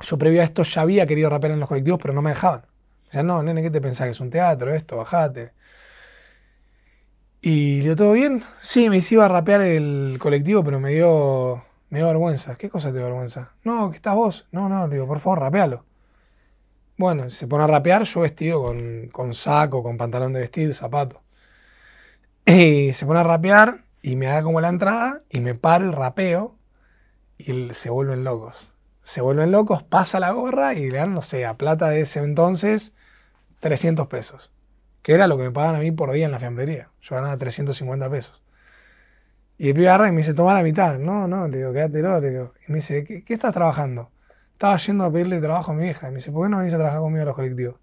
[0.01, 2.61] Yo previo a esto ya había querido rapear en los colectivos, pero no me dejaban.
[3.07, 4.07] O sea, no, nene, ¿qué te pensás?
[4.07, 4.97] ¿Que es un teatro esto?
[4.97, 5.53] Bajate.
[7.41, 8.43] Y le digo, ¿todo bien?
[8.59, 12.55] Sí, me iba a rapear el colectivo, pero me dio, me dio vergüenza.
[12.55, 13.51] ¿Qué cosa te dio vergüenza?
[13.63, 14.47] No, que estás vos.
[14.51, 15.85] No, no, le digo, por favor, rapealo.
[16.97, 21.21] Bueno, se pone a rapear, yo vestido con, con saco, con pantalón de vestir, zapato.
[22.45, 25.91] Y se pone a rapear y me da como la entrada y me paro y
[25.91, 26.55] rapeo
[27.37, 28.73] y se vuelven locos.
[29.03, 32.19] Se vuelven locos, pasa la gorra y le dan, no sé, a plata de ese
[32.19, 32.93] entonces,
[33.59, 34.53] 300 pesos.
[35.01, 36.89] Que era lo que me pagaban a mí por día en la fiambrería.
[37.01, 38.41] Yo ganaba 350 pesos.
[39.57, 40.97] Y el pibe agarra y me dice, toma la mitad.
[40.99, 42.53] No, no, le digo, quédate, no, le digo.
[42.67, 44.11] Y me dice, ¿qué, estás trabajando?
[44.55, 46.07] Estaba yendo a pedirle trabajo a mi hija.
[46.07, 47.75] Y me dice, ¿por qué no venís a trabajar conmigo a los colectivos?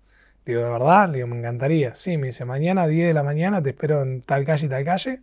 [0.47, 1.09] Le digo, ¿de verdad?
[1.09, 1.95] Le digo, me encantaría.
[1.95, 4.69] Sí, me dice, mañana a 10 de la mañana te espero en tal calle y
[4.71, 5.21] tal calle.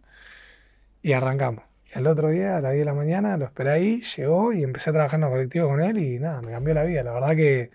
[1.01, 1.63] Y arrancamos.
[1.93, 4.63] Y al otro día, a las 10 de la mañana, lo esperé ahí, llegó y
[4.63, 7.03] empecé a trabajar en los colectivos con él y nada, me cambió la vida.
[7.03, 7.71] La verdad que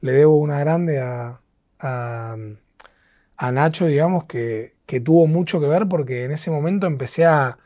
[0.00, 1.40] le debo una grande a,
[1.80, 2.36] a,
[3.52, 7.58] Nacho, digamos, que, que, tuvo mucho que ver porque en ese momento empecé a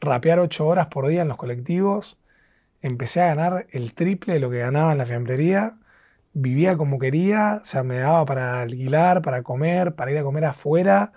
[0.00, 2.18] rapear 8 horas por día en los colectivos,
[2.84, 5.78] empecé a ganar el triple de lo que ganaba en la fiambrería,
[6.34, 10.44] vivía como quería, o sea, me daba para alquilar, para comer, para ir a comer
[10.44, 11.12] afuera,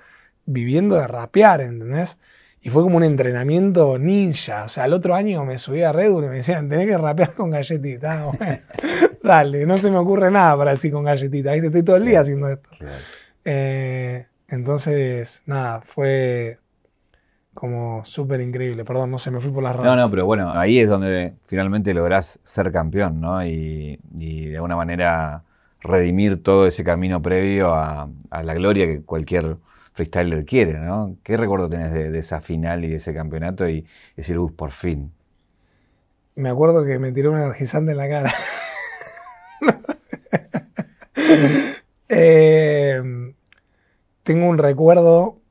[0.45, 2.19] viviendo de rapear, ¿entendés?
[2.61, 4.63] Y fue como un entrenamiento ninja.
[4.65, 6.97] O sea, el otro año me subí a Red Bull y me decían, tenés que
[6.97, 8.25] rapear con galletitas.
[9.23, 11.57] dale, no se me ocurre nada para así con galletitas.
[11.57, 12.69] Estoy todo el día haciendo esto.
[13.43, 16.59] Eh, entonces, nada, fue
[17.59, 18.85] como súper increíble.
[18.85, 19.95] Perdón, no se me fui por las No, ramas.
[19.95, 23.45] no, pero bueno, ahí es donde finalmente lográs ser campeón, ¿no?
[23.45, 25.43] Y, y de alguna manera
[25.81, 29.57] redimir todo ese camino previo a, a la gloria que cualquier
[29.93, 31.15] freestyler quiere, ¿no?
[31.23, 34.71] ¿Qué recuerdo tenés de, de esa final y de ese campeonato y decir, uff, por
[34.71, 35.11] fin?
[36.35, 38.33] Me acuerdo que me tiró un energizante en la cara.
[42.09, 43.01] Eh,
[44.23, 45.41] tengo un recuerdo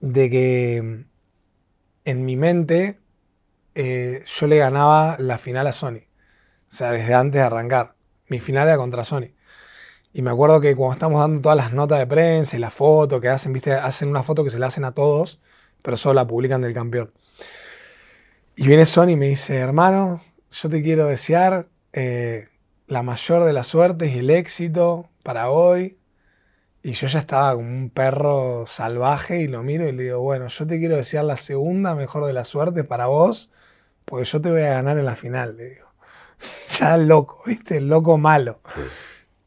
[0.00, 1.04] de que
[2.04, 2.98] en mi mente
[3.74, 6.08] eh, yo le ganaba la final a Sony.
[6.70, 7.94] O sea, desde antes de arrancar.
[8.28, 9.32] Mi final era contra Sony.
[10.12, 13.20] Y me acuerdo que cuando estamos dando todas las notas de prensa y la foto
[13.20, 15.40] que hacen, viste, hacen una foto que se la hacen a todos,
[15.82, 17.12] pero solo la publican del campeón.
[18.56, 22.48] Y viene Sony y me dice, hermano, yo te quiero desear eh,
[22.88, 25.99] la mayor de las suertes y el éxito para hoy.
[26.82, 30.48] Y yo ya estaba como un perro salvaje y lo miro y le digo, bueno,
[30.48, 33.50] yo te quiero desear la segunda mejor de las suertes para vos,
[34.06, 35.86] porque yo te voy a ganar en la final, le digo.
[36.78, 37.80] ya loco, ¿viste?
[37.80, 38.60] Loco malo.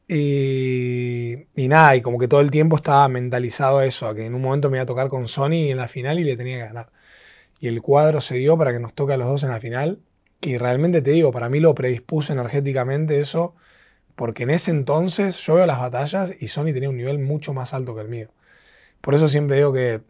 [0.08, 4.26] Y, y nada, y como que todo el tiempo estaba mentalizado a eso, a que
[4.26, 6.58] en un momento me iba a tocar con Sony en la final y le tenía
[6.58, 6.91] que ganar.
[7.60, 10.00] Y el cuadro se dio para que nos toque a los dos en la final.
[10.41, 13.56] Y realmente te digo, para mí lo predispuse energéticamente eso,
[14.15, 17.73] porque en ese entonces yo veo las batallas y Sony tenía un nivel mucho más
[17.73, 18.30] alto que el mío.
[19.02, 20.02] Por eso siempre digo que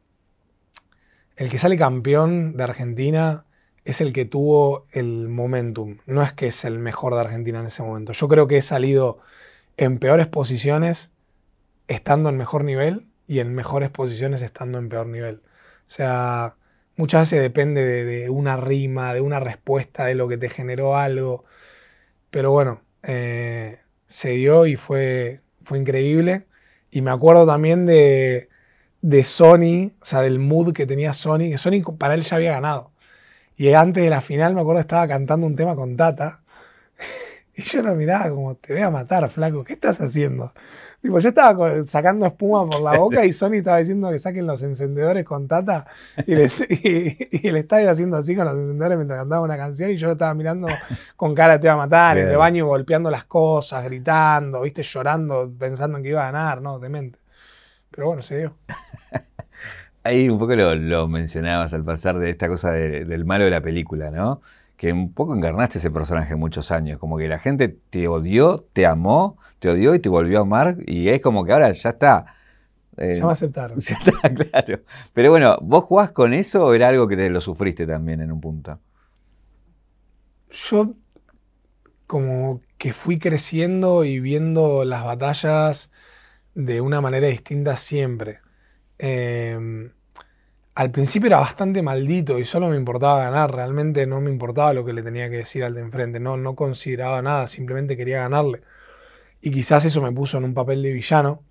[1.36, 3.46] el que sale campeón de Argentina
[3.86, 7.66] es el que tuvo el momentum, no es que es el mejor de Argentina en
[7.66, 8.13] ese momento.
[8.13, 9.20] Yo creo que he salido
[9.78, 11.12] en peores posiciones
[11.88, 15.42] estando en mejor nivel y en mejores posiciones estando en peor nivel.
[15.88, 16.56] O sea,
[16.96, 21.46] muchas veces depende de, una rima, de una respuesta, de lo que te generó algo.
[22.30, 23.80] Pero bueno, eh,
[24.13, 26.45] se dio y fue, fue increíble.
[26.91, 28.49] Y me acuerdo también de,
[29.02, 32.52] de Sony, o sea, del mood que tenía Sony, que Sony para él ya había
[32.54, 32.91] ganado.
[33.58, 36.43] Y antes de la final me acuerdo estaba cantando un tema con Tata.
[37.56, 40.54] Y yo lo miraba como, te voy a matar, flaco, ¿qué estás haciendo?
[41.04, 44.63] Tipo, yo estaba sacando espuma por la boca y Sony estaba diciendo que saquen los
[44.63, 45.86] encendedores con Tata
[46.26, 49.89] y, les- y- y el estadio haciendo así con los encendedores mientras cantaba una canción
[49.92, 50.70] y yo lo estaba mirando
[51.18, 55.52] con cara te voy a matar, en el baño golpeando las cosas, gritando, viste, llorando,
[55.60, 56.80] pensando en que iba a ganar, ¿no?
[56.80, 57.20] Demente.
[57.92, 58.56] Pero bueno, se dio.
[60.06, 63.52] Ahí un poco lo, lo mencionabas al pasar de esta cosa de- del malo de
[63.52, 64.42] la película, ¿no?
[64.78, 68.86] Que un poco encarnaste ese personaje muchos años, como que la gente te odió, te
[68.86, 72.26] amó, te odió y te volvió a amar, y es como que ahora ya está.
[72.98, 73.80] eh, Ya me aceptaron.
[73.82, 74.84] ya está, claro.
[75.14, 78.32] Pero bueno, ¿vos jugás con eso o era algo que te lo sufriste también en
[78.32, 78.80] un punto?
[80.52, 80.96] Yo
[82.08, 85.92] como que fui creciendo y viendo las batallas
[86.56, 88.42] de una manera distinta siempre.
[89.00, 89.92] Eh,
[90.76, 94.84] al principio era bastante maldito y solo me importaba ganar, realmente no me importaba lo
[94.84, 98.62] que le tenía que decir al de enfrente, no, no consideraba nada, simplemente quería ganarle.
[99.42, 101.44] Y quizás eso me puso en un papel de villano,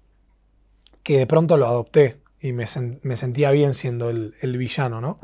[1.02, 2.66] que de pronto lo adopté y me,
[3.02, 5.20] me sentía bien siendo el, el villano, ¿no?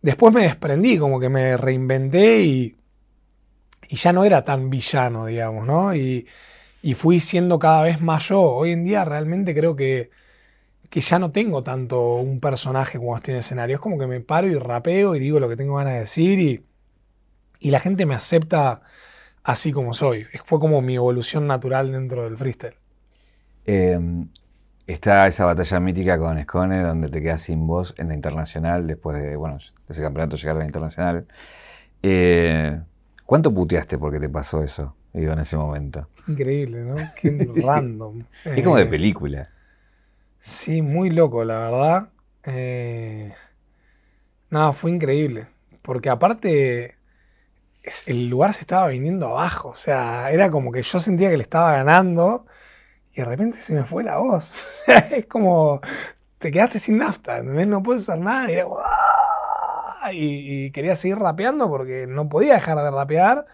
[0.00, 2.76] Después me desprendí, como que me reinventé y,
[3.88, 5.94] y ya no era tan villano, digamos, ¿no?
[5.94, 6.26] Y,
[6.82, 8.40] y fui siendo cada vez más yo.
[8.42, 10.10] Hoy en día realmente creo que,
[10.92, 13.76] que ya no tengo tanto un personaje como estoy en escenario.
[13.76, 16.38] Es como que me paro y rapeo y digo lo que tengo ganas de decir
[16.38, 16.66] y,
[17.60, 18.82] y la gente me acepta
[19.44, 20.26] así como soy.
[20.46, 22.76] Fue como mi evolución natural dentro del freestyle.
[23.64, 23.98] Eh,
[24.86, 29.20] está esa batalla mítica con Escone donde te quedas sin voz en la internacional después
[29.22, 31.26] de, bueno, de ese campeonato llegar a la internacional.
[32.02, 32.80] Eh,
[33.26, 36.08] ¿Cuánto puteaste porque te pasó eso, digo, en ese momento?
[36.26, 37.12] Increíble, ¿no?
[37.14, 38.26] Qué random.
[38.54, 39.51] Es como de Eh, película.
[40.42, 42.08] Sí, muy loco, la verdad.
[42.44, 43.32] Eh,
[44.50, 45.48] nada, fue increíble.
[45.82, 46.96] Porque aparte,
[48.06, 49.70] el lugar se estaba viniendo abajo.
[49.70, 52.46] O sea, era como que yo sentía que le estaba ganando
[53.14, 54.66] y de repente se me fue la voz.
[55.12, 55.82] es como,
[56.38, 57.66] te quedaste sin nafta, ¿entendés?
[57.68, 58.50] No puedes hacer nada.
[58.52, 63.46] Y, "Ah", y, y quería seguir rapeando porque no podía dejar de rapear.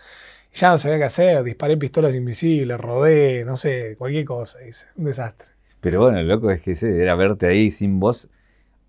[0.54, 1.44] Ya no sabía qué hacer.
[1.44, 4.64] Disparé pistolas invisibles, rodé, no sé, cualquier cosa.
[4.66, 4.86] Hice.
[4.96, 5.48] Un desastre.
[5.80, 8.28] Pero bueno, lo loco es que ese era verte ahí sin voz,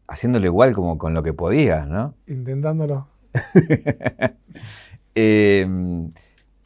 [0.07, 2.15] haciéndolo igual como con lo que podías, ¿no?
[2.27, 3.07] Intentándolo.
[5.15, 5.67] Eh,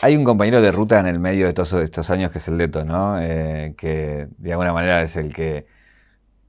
[0.02, 2.58] hay un compañero de ruta en el medio de estos, estos años que es el
[2.58, 3.20] Leto, ¿no?
[3.22, 5.66] Eh, que de alguna manera es el que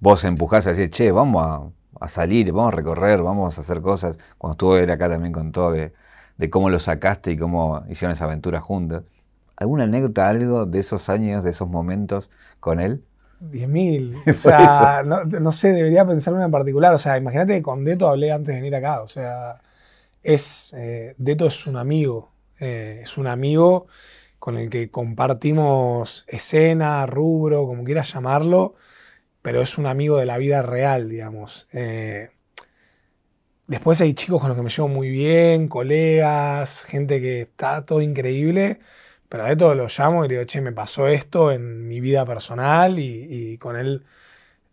[0.00, 3.80] vos empujás a decir, che, vamos a, a salir, vamos a recorrer, vamos a hacer
[3.80, 4.18] cosas.
[4.38, 5.92] Cuando estuvo él acá también contó de,
[6.36, 9.04] de cómo lo sacaste y cómo hicieron esa aventura juntos.
[9.56, 13.04] ¿Alguna anécdota, algo de esos años, de esos momentos con él?
[13.40, 14.22] 10.000.
[14.30, 16.94] O sea, no, sé, debería pensar una en particular.
[16.94, 19.02] O sea, imagínate que con Deto hablé antes de venir acá.
[19.02, 19.60] O sea,
[20.22, 20.74] es.
[20.76, 22.32] Eh, Deto es un amigo.
[22.60, 23.86] Eh, es un amigo
[24.38, 28.74] con el que compartimos escena, rubro, como quieras llamarlo,
[29.42, 31.68] pero es un amigo de la vida real, digamos.
[31.72, 32.30] Eh,
[33.66, 38.02] después hay chicos con los que me llevo muy bien, colegas, gente que está todo
[38.02, 38.80] increíble
[39.34, 42.24] pero de todo lo llamo y le digo, che, me pasó esto en mi vida
[42.24, 44.04] personal y, con él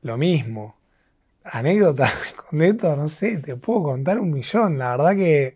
[0.03, 0.75] lo mismo.
[1.43, 2.11] Anécdota
[2.47, 4.77] con esto, no sé, te puedo contar un millón.
[4.77, 5.55] La verdad que.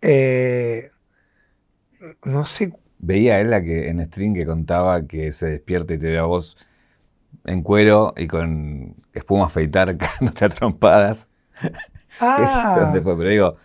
[0.00, 0.90] Eh,
[2.24, 2.72] no sé.
[3.00, 6.22] Veía él la que en stream que contaba que se despierta y te ve a
[6.22, 6.56] vos
[7.44, 11.28] en cuero y con espuma afeitar cagándote a trompadas.
[12.20, 12.90] Ah.
[12.92, 13.56] Pero digo,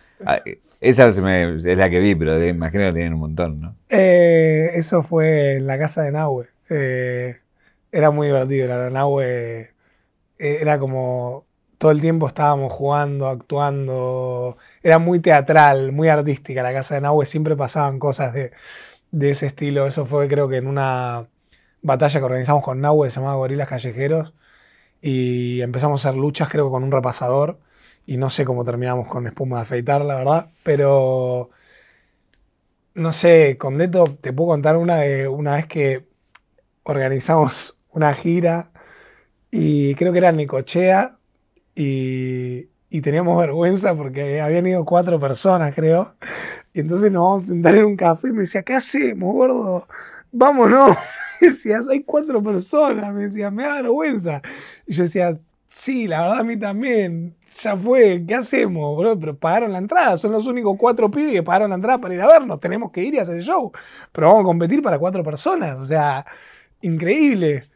[0.80, 3.76] esa es la que vi, pero imagino que tienen un montón, ¿no?
[3.88, 6.48] Eh, eso fue en la casa de Nahue.
[6.70, 7.40] Eh,
[7.90, 8.68] era muy divertido.
[8.68, 9.24] La Nahue
[10.38, 11.46] eh, era como
[11.78, 14.56] todo el tiempo estábamos jugando, actuando.
[14.82, 17.26] Era muy teatral, muy artística la casa de Nahue.
[17.26, 18.52] Siempre pasaban cosas de,
[19.30, 19.86] ese estilo.
[19.86, 21.28] Eso fue, creo que en una
[21.82, 24.34] batalla que organizamos con Nahue, se llamaba Gorilas Callejeros.
[25.00, 27.58] Y empezamos a hacer luchas, creo, con un repasador
[28.08, 31.50] y no sé cómo terminamos con espuma de afeitar, la verdad, pero
[32.94, 36.08] no sé, con Deto te puedo contar una de una vez que
[36.84, 38.70] organizamos una gira
[39.50, 41.18] y creo que era Nicochea
[41.74, 46.14] y, y teníamos vergüenza porque habían ido cuatro personas, creo.
[46.72, 49.86] Y entonces nos vamos a sentar en un café y me decía, ¿qué hacemos, gordo?
[50.32, 50.96] Vámonos.
[51.42, 53.14] Me decías, hay cuatro personas.
[53.14, 54.42] Me decía, me da vergüenza.
[54.86, 55.34] Y yo decía,
[55.68, 58.98] sí, la verdad a mí también ya fue, ¿qué hacemos?
[59.20, 62.20] Pero pagaron la entrada, son los únicos cuatro pibes que pagaron la entrada para ir
[62.20, 63.72] a vernos, tenemos que ir y hacer el show,
[64.12, 66.24] pero vamos a competir para cuatro personas, o sea,
[66.82, 67.68] increíble.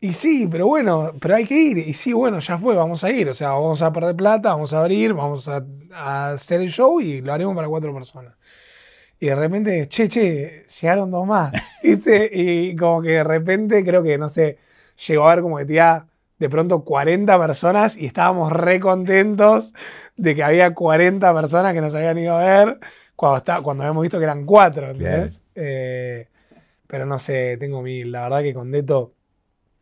[0.00, 3.10] Y sí, pero bueno, pero hay que ir, y sí, bueno, ya fue, vamos a
[3.12, 5.64] ir, o sea, vamos a perder plata, vamos a abrir, vamos a,
[6.32, 8.34] hacer el show y lo haremos para cuatro personas.
[9.20, 11.52] Y de repente, che, che, llegaron dos más,
[11.82, 12.30] ¿viste?
[12.32, 14.58] Y como que de repente creo que, no sé,
[15.06, 16.06] llegó a ver como que tía
[16.42, 19.74] de pronto 40 personas y estábamos re contentos
[20.16, 22.80] de que había 40 personas que nos habían ido a ver
[23.14, 24.90] cuando, está, cuando habíamos visto que eran cuatro,
[25.54, 26.28] eh,
[26.88, 28.10] pero no sé, tengo mil.
[28.10, 29.14] La verdad que con Deto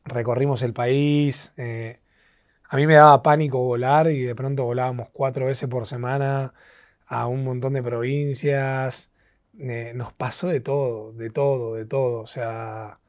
[0.05, 1.55] recorrimos el país.
[1.57, 1.99] Eh,
[2.69, 6.53] a mí me daba pánico volar y de pronto volábamos cuatro veces por semana
[7.07, 9.11] a un montón de provincias.
[9.59, 12.21] Eh, nos pasó de todo, de todo, de todo.
[12.21, 13.00] O sea,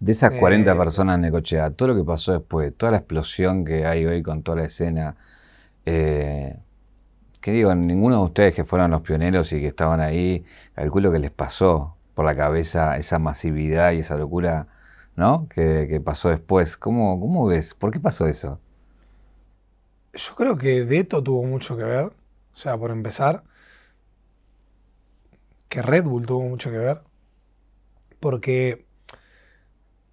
[0.00, 3.64] de esas 40 eh, personas en Necochea, todo lo que pasó después, toda la explosión
[3.64, 5.16] que hay hoy con toda la escena,
[5.86, 6.56] eh,
[7.40, 10.44] que digo, ninguno de ustedes que fueron los pioneros y que estaban ahí,
[10.74, 14.66] calculo que les pasó por la cabeza esa masividad y esa locura,
[15.16, 15.48] ¿no?
[15.48, 16.76] Que, pasó después.
[16.76, 17.74] ¿Cómo, ¿Cómo ves?
[17.74, 18.60] ¿Por qué pasó eso?
[20.12, 23.44] Yo creo que Deto tuvo mucho que ver, o sea, por empezar,
[25.68, 27.02] que Red Bull tuvo mucho que ver,
[28.18, 28.87] porque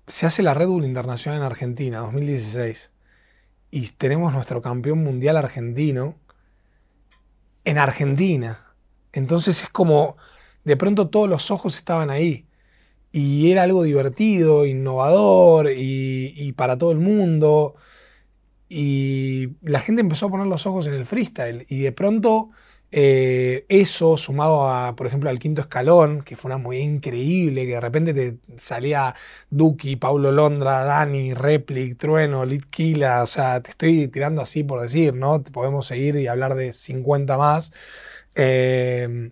[0.07, 2.91] se hace la Red Bull Internacional en Argentina, 2016,
[3.71, 6.15] y tenemos nuestro campeón mundial argentino
[7.65, 8.75] en Argentina.
[9.13, 10.17] Entonces es como,
[10.63, 12.47] de pronto todos los ojos estaban ahí.
[13.11, 17.75] Y era algo divertido, innovador y, y para todo el mundo.
[18.69, 21.65] Y la gente empezó a poner los ojos en el freestyle.
[21.69, 22.51] Y de pronto
[22.97, 27.73] eh, eso sumado a, por ejemplo, al quinto escalón, que fue una muy increíble, que
[27.73, 29.13] de repente te salía
[29.49, 35.13] Duki, Paulo Londra, Dani, Replic, Trueno, Litquila, o sea, te estoy tirando así por decir,
[35.13, 35.43] ¿no?
[35.43, 37.73] Podemos seguir y hablar de 50 más.
[38.33, 39.31] Eh,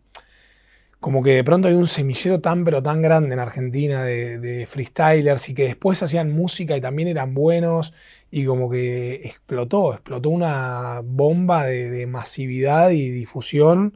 [0.99, 5.49] como que de pronto hay un semillero tan pero tan grande en Argentina de, freestylers
[5.49, 7.93] y que después hacían música y también eran buenos
[8.35, 13.95] y como que explotó, explotó una bomba de, masividad y difusión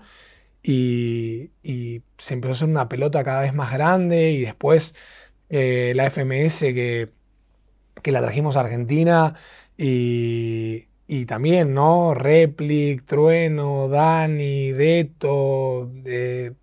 [0.63, 1.51] y,
[2.19, 4.95] se empezó a hacer una pelota cada vez más grande y después
[5.49, 7.09] eh, la FMS que,
[8.03, 9.35] que, la trajimos a Argentina
[9.77, 12.13] y, y también, ¿no?
[12.13, 16.53] Replic, Trueno, Dani, Deto, eh,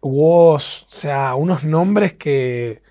[0.00, 2.82] o sea, unos nombres que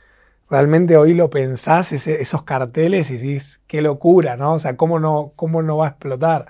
[0.49, 4.53] realmente hoy lo pensás, esos carteles, y decís, qué locura, ¿no?
[4.53, 6.47] O sea, ¿cómo no, cómo no va a explotar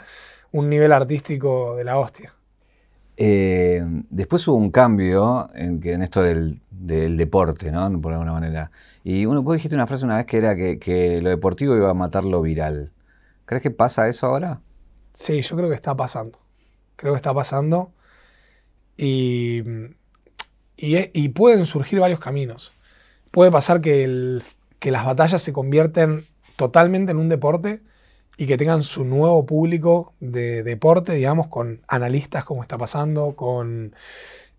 [0.51, 2.33] un nivel artístico de la hostia?
[3.17, 8.01] Eh, después hubo un cambio en, en esto del, deporte, ¿no?
[8.01, 8.71] Por alguna manera.
[9.03, 11.93] Y uno, vos dijiste una frase una vez que era que, lo deportivo iba a
[11.93, 12.91] matar lo viral.
[13.45, 14.61] ¿Crees que pasa eso ahora?
[15.13, 16.39] Sí, yo creo que está pasando.
[16.95, 17.91] Creo que está pasando.
[18.97, 19.63] Y,
[20.75, 22.74] y, y pueden surgir varios caminos
[23.36, 24.39] puede pasar que
[24.81, 26.23] las batallas se convierten
[26.55, 27.81] totalmente en un deporte
[28.38, 33.93] y que tengan su nuevo público de deporte, digamos, con analistas como está pasando, con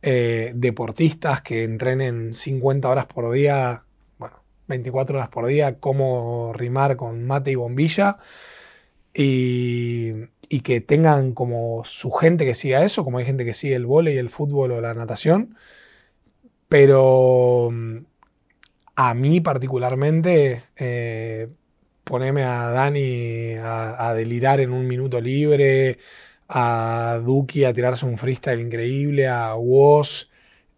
[0.03, 3.85] eh, deportistas que entrenen 50 horas por día,
[4.19, 8.19] bueno, 24 horas por día, cómo rimar con mate y bombilla,
[9.15, 10.13] y,
[10.51, 13.87] y que tengan como su gente que siga eso, como hay gente que sigue el
[13.87, 15.57] vole y el fútbol o la natación,
[16.69, 17.71] pero
[18.97, 20.65] a mí particularmente...
[20.77, 21.49] Eh,
[22.07, 25.99] ponerme a Dani a, delirar en un minuto libre,
[26.49, 30.29] a Duki a tirarse un freestyle increíble, a Woz,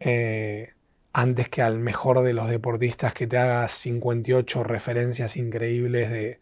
[0.01, 0.73] eh,
[1.13, 6.39] antes que al mejor de los deportistas que te haga 58 referencias increíbles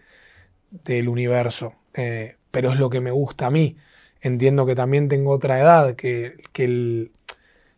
[0.70, 1.74] del universo.
[1.95, 3.77] Eh, pero es lo que me gusta a mí.
[4.20, 7.12] Entiendo que también tengo otra edad, que, el,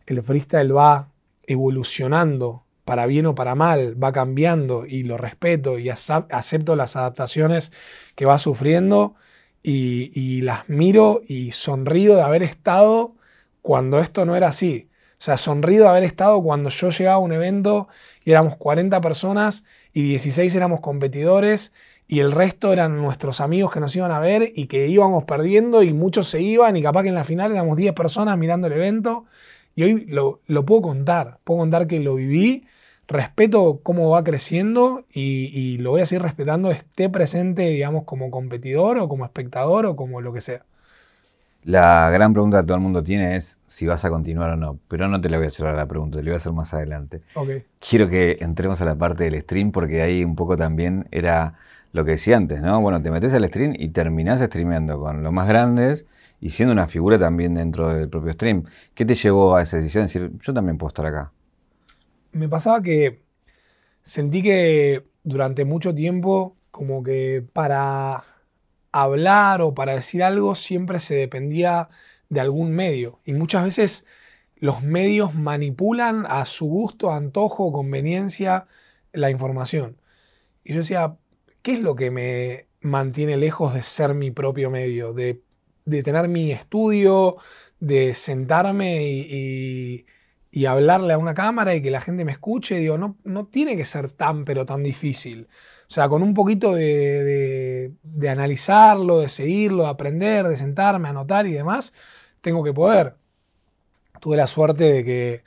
[0.06, 1.10] el freestyle va
[1.46, 7.70] evolucionando para bien o para mal, va cambiando y lo respeto y acepto las adaptaciones
[8.14, 9.14] que va sufriendo
[9.62, 13.14] y, las miro y sonrío de haber estado
[13.60, 14.88] cuando esto no era así.
[15.18, 17.88] O sea, sonrío de haber estado cuando yo llegaba a un evento
[18.24, 21.74] y éramos 40 personas y 16 éramos competidores
[22.06, 25.82] y el resto eran nuestros amigos que nos iban a ver y que íbamos perdiendo
[25.82, 28.72] y muchos se iban y capaz que en la final éramos 10 personas mirando el
[28.72, 29.26] evento.
[29.76, 32.64] Y hoy lo, lo puedo contar, puedo contar que lo viví
[33.08, 38.98] respeto cómo va creciendo y, lo voy a seguir respetando, esté presente, digamos, como competidor
[38.98, 40.62] o como espectador o como lo que sea.
[41.64, 44.78] La gran pregunta que todo el mundo tiene es si vas a continuar o no,
[44.88, 46.52] pero no te la voy a hacer ahora la pregunta, te la voy a hacer
[46.52, 47.22] más adelante.
[47.80, 51.54] Quiero que entremos a la parte del stream porque ahí un poco también era
[51.92, 52.80] lo que decía antes, ¿no?
[52.80, 56.06] Bueno, te metes al stream y terminás streameando con los más grandes
[56.40, 58.64] y siendo una figura también dentro del propio stream.
[58.94, 61.32] ¿Qué te llevó a esa decisión de decir, yo también puedo estar acá?
[62.32, 63.22] Me pasaba que
[64.02, 68.24] sentí que durante mucho tiempo como que para
[68.92, 71.88] hablar o para decir algo siempre se dependía
[72.28, 73.20] de algún medio.
[73.24, 74.06] Y muchas veces
[74.56, 78.66] los medios manipulan a su gusto, antojo, conveniencia
[79.12, 79.98] la información.
[80.64, 81.16] Y yo decía,
[81.62, 85.12] ¿qué es lo que me mantiene lejos de ser mi propio medio?
[85.12, 85.42] De,
[85.86, 87.36] tener mi estudio,
[87.80, 90.06] de sentarme y
[90.66, 93.84] hablarle a una cámara y que la gente me escuche, digo, no, no tiene que
[93.84, 95.48] ser tan pero tan difícil.
[95.88, 101.46] O sea, con un poquito de, de, analizarlo, de seguirlo, de aprender, de sentarme, anotar
[101.46, 101.94] y demás,
[102.42, 103.16] tengo que poder.
[104.20, 105.44] Tuve la suerte de que,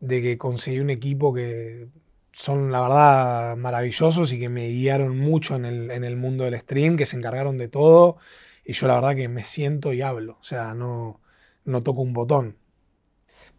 [0.00, 1.88] de que conseguí un equipo que
[2.32, 6.58] son, la verdad, maravillosos y que me guiaron mucho en el, en el mundo del
[6.60, 8.18] stream, que se encargaron de todo.
[8.64, 10.38] Y yo la verdad que me siento y hablo.
[10.40, 11.20] O sea, no,
[11.64, 12.56] no toco un botón.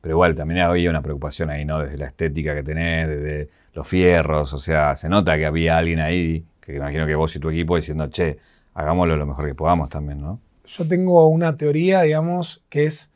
[0.02, 1.80] Pero igual también había una preocupación ahí, ¿no?
[1.80, 6.00] Desde la estética que tenés, desde los fierros, o sea, se nota que había alguien
[6.00, 8.38] ahí, que imagino que vos y tu equipo diciendo, che,
[8.74, 10.40] hagámoslo lo mejor que podamos también, ¿no?
[10.66, 13.12] Yo tengo una teoría, digamos, que es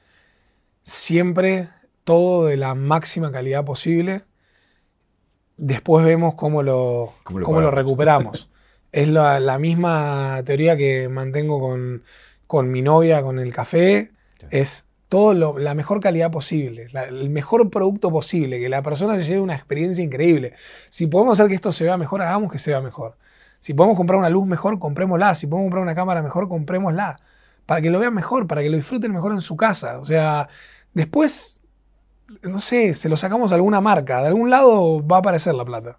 [0.83, 1.69] siempre
[2.03, 4.23] todo de la máxima calidad posible.
[5.57, 8.49] Después vemos cómo lo, cómo lo, recuperamos.
[8.91, 12.03] es la, misma teoría que mantengo con,
[12.47, 14.11] con mi novia, con el café.
[14.51, 19.41] Es todo la mejor calidad posible, el mejor producto posible, que la persona se lleve
[19.41, 20.53] una experiencia increíble.
[20.89, 23.15] Si podemos hacer que esto se vea mejor, hagamos que se vea mejor.
[23.59, 25.35] Si podemos comprar una luz mejor, comprémosla.
[25.35, 27.17] Si podemos comprar una cámara mejor, comprémosla.
[27.65, 29.99] Para que lo vean mejor, para que lo disfruten mejor en su casa.
[29.99, 30.49] O sea,
[30.93, 31.61] después,
[32.43, 34.21] no sé, se lo sacamos a alguna marca.
[34.21, 35.97] De algún lado va a aparecer la plata.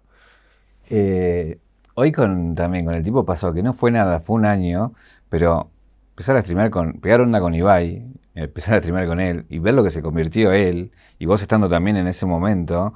[0.89, 1.59] Eh,
[1.95, 4.93] hoy con, también con el tipo pasó que no fue nada, fue un año,
[5.27, 5.69] pero
[6.11, 8.05] empezar a streamear con, pegar onda con Ibai,
[8.43, 11.67] empezar a streamear con él y ver lo que se convirtió él, y vos estando
[11.67, 12.93] también en ese momento,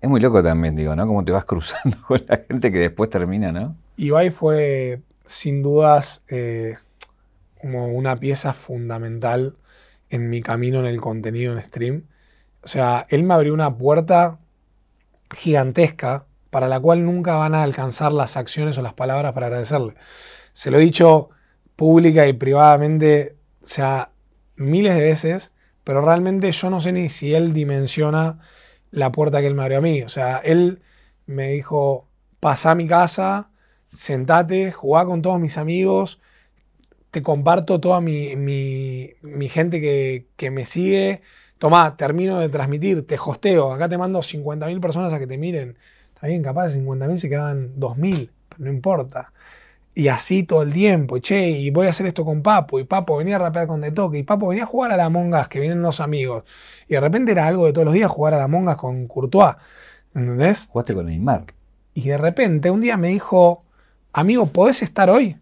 [0.00, 1.06] es muy loco también, digo, ¿no?
[1.06, 3.76] Como te vas cruzando con la gente que después termina, ¿no?
[3.96, 6.76] Ibai fue, sin dudas, eh,
[7.60, 9.56] como una pieza fundamental
[10.10, 12.04] en mi camino en el contenido en stream.
[12.62, 14.38] O sea, él me abrió una puerta
[15.34, 19.94] gigantesca para la cual nunca van a alcanzar las acciones o las palabras para agradecerle.
[20.52, 21.30] Se lo he dicho
[21.74, 24.10] pública y privadamente, o sea,
[24.56, 25.52] miles de veces,
[25.84, 28.40] pero realmente yo no sé ni si él dimensiona
[28.90, 30.02] la puerta que él me abrió a mí.
[30.02, 30.82] O sea, él
[31.26, 32.08] me dijo,
[32.40, 33.50] pasa a mi casa,
[33.88, 36.20] sentate, jugá con todos mis amigos,
[37.10, 38.28] te comparto toda mi,
[39.50, 41.22] gente que, que, me sigue.
[41.58, 45.78] Tomá, termino de transmitir, te hosteo, acá te mando 50.000 personas a que te miren.
[46.14, 49.32] Está bien, capaz de 50.000 se quedan 2.000, pero no importa.
[49.96, 53.16] Y así todo el tiempo, che, y voy a hacer esto con Papo, y Papo
[53.16, 55.58] venía a rapear con De Toque, y Papo venía a jugar a la Mongas, que
[55.58, 56.44] vienen los amigos.
[56.86, 59.56] Y de repente era algo de todos los días jugar a la Mongas con Courtois.
[60.14, 60.66] ¿Entendés?
[60.70, 61.46] Jugaste con Neymar.
[61.94, 63.62] Y de repente un día me dijo,
[64.12, 65.38] amigo, ¿podés estar hoy?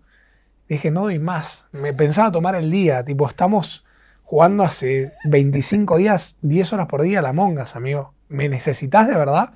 [0.68, 1.66] dije, no doy más.
[1.72, 3.84] Me pensaba tomar el día, tipo, estamos
[4.22, 8.14] jugando hace 25 días, 10 horas por día a la mongas, amigo.
[8.28, 9.54] ¿Me necesitas de verdad?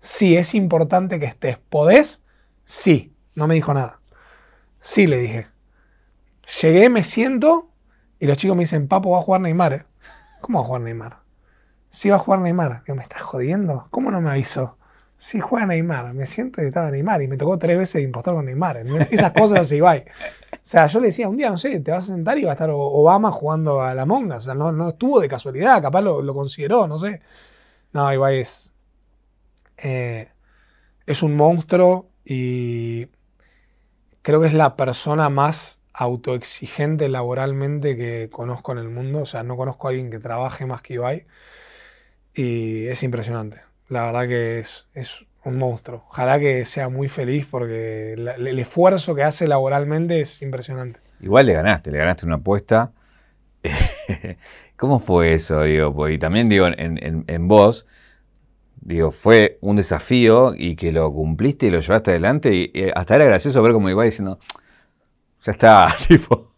[0.00, 1.58] Sí, es importante que estés.
[1.68, 2.24] ¿Podés?
[2.64, 3.12] Sí.
[3.34, 3.97] No me dijo nada.
[4.88, 5.48] Sí, le dije.
[6.62, 7.68] Llegué, me siento
[8.18, 9.72] y los chicos me dicen, Papo, va a jugar Neymar.
[9.74, 9.84] ¿eh?".
[10.40, 11.18] ¿Cómo va a jugar Neymar?
[11.90, 12.84] Sí, va a jugar Neymar.
[12.86, 13.86] Digo, ¿me estás jodiendo?
[13.90, 14.78] ¿Cómo no me avisó?
[15.18, 16.14] Sí, juega Neymar.
[16.14, 17.20] Me siento y estaba Neymar.
[17.20, 18.78] Y me tocó tres veces impostar con Neymar.
[19.10, 19.94] Esas cosas así, va.
[19.94, 20.00] O
[20.62, 22.54] sea, yo le decía, un día, no sé, te vas a sentar y va a
[22.54, 24.36] estar Obama jugando a la monga.
[24.36, 25.82] O sea, no, no estuvo de casualidad.
[25.82, 27.20] Capaz lo, lo consideró, no sé.
[27.92, 28.72] No, Ibai es.
[29.76, 30.30] Eh,
[31.04, 33.06] es un monstruo y
[34.28, 39.22] creo que es la persona más autoexigente laboralmente que conozco en el mundo.
[39.22, 41.26] O sea, no conozco a alguien que trabaje más que Ibai.
[42.34, 43.62] Y es impresionante.
[43.88, 46.04] La verdad que es, es un monstruo.
[46.10, 51.00] Ojalá que sea muy feliz porque el esfuerzo que hace laboralmente es impresionante.
[51.22, 52.92] Igual le ganaste, le ganaste una apuesta.
[54.76, 55.62] ¿Cómo fue eso?
[55.62, 57.86] Digo, y también digo, en, en, vos,
[58.80, 62.54] digo, fue un desafío y que lo cumpliste y lo llevaste adelante.
[62.54, 64.38] Y, hasta era gracioso ver cómo iba diciendo,
[65.42, 66.54] ya está, tipo.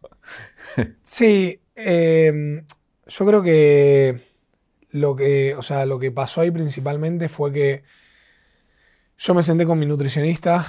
[1.03, 2.65] sí, em,
[3.07, 4.21] yo creo que
[4.91, 7.83] lo que, o sea, lo que pasó ahí principalmente fue que
[9.19, 10.67] yo me senté con mi nutricionista,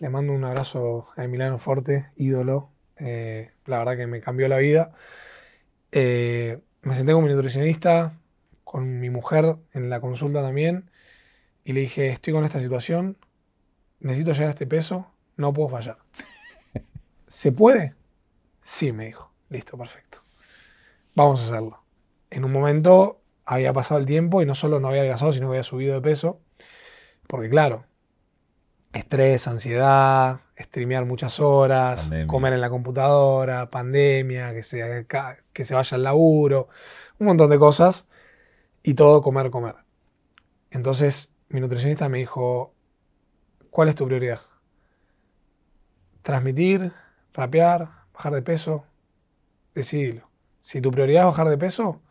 [0.00, 4.58] le mando un abrazo a Emiliano Forte, ídolo, eh, la verdad que me cambió la
[4.58, 4.92] vida.
[5.90, 8.18] Eh, me senté con mi nutricionista,
[8.62, 10.90] con mi mujer en la consulta también,
[11.64, 13.16] y le dije, estoy con esta situación,
[14.00, 15.98] necesito llegar a este peso, no puedo fallar.
[17.26, 17.94] ¿Se puede?
[18.62, 19.32] Sí, me dijo.
[19.48, 20.18] Listo, perfecto.
[21.14, 21.82] Vamos a hacerlo.
[22.30, 25.52] En un momento había pasado el tiempo y no solo no había adelgazado, sino que
[25.52, 26.40] había subido de peso.
[27.26, 27.86] Porque claro,
[28.92, 35.06] estrés, ansiedad, streamear muchas horas, comer en la computadora, pandemia, que se,
[35.52, 36.68] que se vaya al laburo,
[37.18, 38.08] un montón de cosas
[38.82, 39.76] y todo comer, comer.
[40.70, 42.74] Entonces mi nutricionista me dijo,
[43.70, 44.40] ¿cuál es tu prioridad?
[46.22, 46.92] Transmitir,
[47.32, 48.84] rapear, bajar de peso,
[49.74, 50.28] decidilo.
[50.60, 52.02] Si tu prioridad es bajar de peso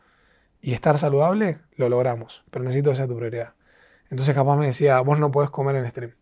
[0.61, 3.53] y estar saludable, lo logramos, pero necesito que sea tu prioridad.
[4.09, 6.13] Entonces capaz me decía, vos no puedes comer en stream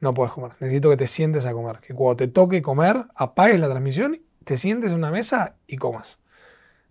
[0.00, 0.52] no puedes comer.
[0.60, 1.80] Necesito que te sientes a comer.
[1.80, 6.18] Que cuando te toque comer, apagues la transmisión, te sientes en una mesa y comas.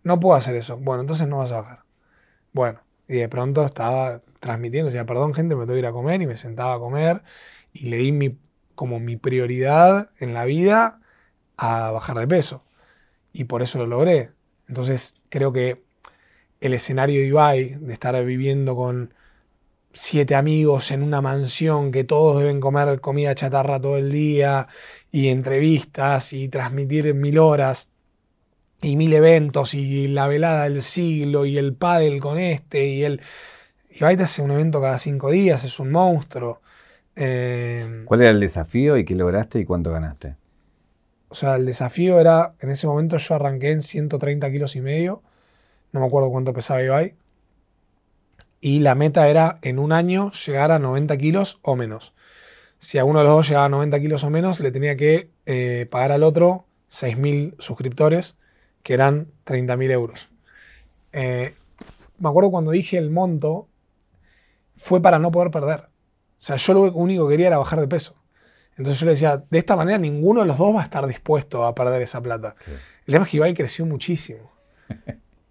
[0.03, 0.77] No puedo hacer eso.
[0.77, 1.83] Bueno, entonces no vas a bajar.
[2.53, 6.21] Bueno, y de pronto estaba transmitiendo, decía, perdón gente, me tengo que ir a comer
[6.21, 7.23] y me sentaba a comer
[7.73, 8.37] y le di mi,
[8.75, 10.99] como mi prioridad en la vida
[11.57, 12.63] a bajar de peso.
[13.33, 14.31] Y por eso lo logré.
[14.67, 15.83] Entonces creo que
[16.61, 19.13] el escenario de Ibai, de estar viviendo con
[19.93, 24.67] siete amigos en una mansión que todos deben comer comida chatarra todo el día
[25.11, 27.89] y entrevistas y transmitir mil horas
[28.81, 33.21] y mil eventos y la velada del siglo y el pádel con este y el...
[33.99, 36.61] Y te hace un evento cada cinco días, es un monstruo.
[37.15, 40.35] Eh, ¿Cuál era el desafío y qué lograste y cuánto ganaste?
[41.29, 45.23] O sea, el desafío era, en ese momento yo arranqué en 130 kilos y medio,
[45.93, 47.15] no me acuerdo cuánto pesaba Ibai,
[48.61, 52.13] y la meta era en un año llegar a 90 kilos o menos.
[52.77, 55.31] Si a uno de los dos llegaba a 90 kilos o menos, le tenía que
[55.47, 58.37] eh, pagar al otro 6.000 suscriptores,
[58.83, 60.29] que eran 30.000 euros.
[61.13, 61.55] Eh,
[62.19, 63.67] me acuerdo cuando dije el monto,
[64.77, 65.81] fue para no poder perder.
[65.81, 68.15] O sea, yo lo único que quería era bajar de peso.
[68.77, 71.65] Entonces yo le decía, de esta manera ninguno de los dos va a estar dispuesto
[71.65, 72.55] a perder esa plata.
[73.05, 74.51] El tema es que Ibai creció muchísimo.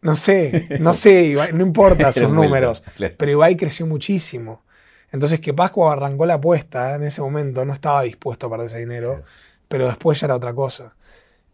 [0.01, 2.85] No sé, no sé, no importa sus números,
[3.16, 4.62] pero Ibai creció muchísimo.
[5.11, 8.79] Entonces, que Pascua arrancó la apuesta en ese momento, no estaba dispuesto a perder ese
[8.79, 9.24] dinero,
[9.66, 10.95] pero después ya era otra cosa.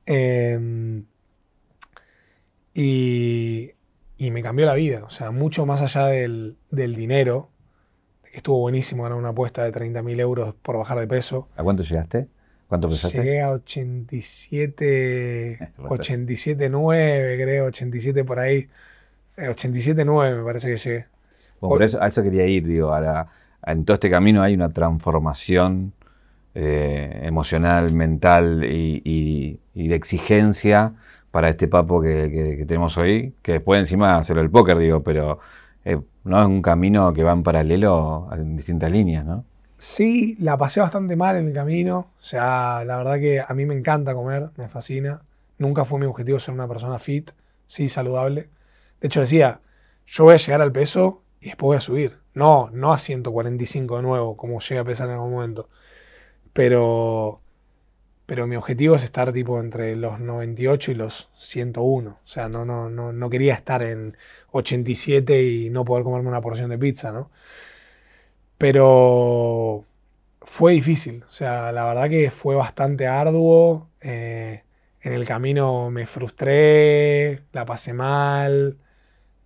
[0.05, 1.05] Em,
[2.75, 3.73] y,
[4.19, 7.52] me cambió la vida, o sea, mucho más allá del, dinero, que
[8.33, 11.49] estuvo buenísimo ganar una apuesta de 30.000 euros por bajar de peso.
[11.57, 12.29] ¿A cuánto llegaste?
[12.67, 13.19] ¿Cuánto pesaste?
[13.19, 18.67] Llegué a 87, 87.9, creo, 87 por ahí.
[19.37, 21.05] 87.9 eh, me parece que llegué.
[21.61, 22.91] Bueno, por eso, a eso quería ir, digo,
[23.67, 25.93] en todo este camino hay una transformación
[26.55, 30.93] eh, emocional, mental y, de exigencia
[31.31, 35.39] para este papo que, tenemos hoy, que después encima hacerlo el póker, digo, pero
[35.85, 39.45] eh, no es un camino que va en paralelo en distintas líneas, ¿no?
[39.79, 42.13] Sí, la pasé bastante mal en el camino.
[42.17, 45.23] O sea, la verdad que a mí me encanta comer, me fascina.
[45.59, 47.33] Nunca fue mi objetivo ser una persona fit,
[47.67, 48.49] sí, saludable.
[49.01, 49.61] De hecho, decía,
[50.07, 52.19] yo voy a llegar al peso y después voy a subir.
[52.35, 55.69] No, no a 145 de nuevo, como llega a pesar en algún momento.
[56.53, 57.42] Pero,
[58.27, 62.11] pero mi objetivo es estar tipo entre los 98 y los 101.
[62.11, 64.17] O sea, no, no, no, no quería estar en
[64.53, 67.31] 87 y no poder comerme una porción de pizza, ¿no?
[68.59, 69.85] Pero
[70.43, 71.25] fue difícil.
[71.25, 73.89] O sea, la verdad que fue bastante arduo.
[74.01, 74.63] Eh,
[75.03, 78.79] en el camino me frustré, la pasé mal,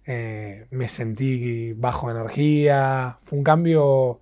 [0.06, 3.18] eh, me sentí bajo energía.
[3.22, 4.20] Fue un cambio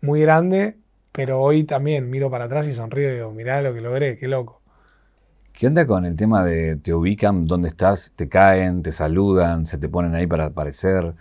[0.00, 0.76] muy grande,
[1.16, 4.28] pero hoy también miro para atrás y sonrío y digo, mirá lo que logré, qué
[4.28, 4.60] loco.
[5.54, 9.78] ¿Qué onda con el tema de te ubican, dónde estás, te caen, te saludan, se
[9.78, 11.14] te ponen ahí para aparecer?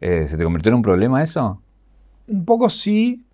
[0.00, 1.60] Eh, ¿Se te convirtió en un problema eso?
[2.26, 3.26] Un poco sí,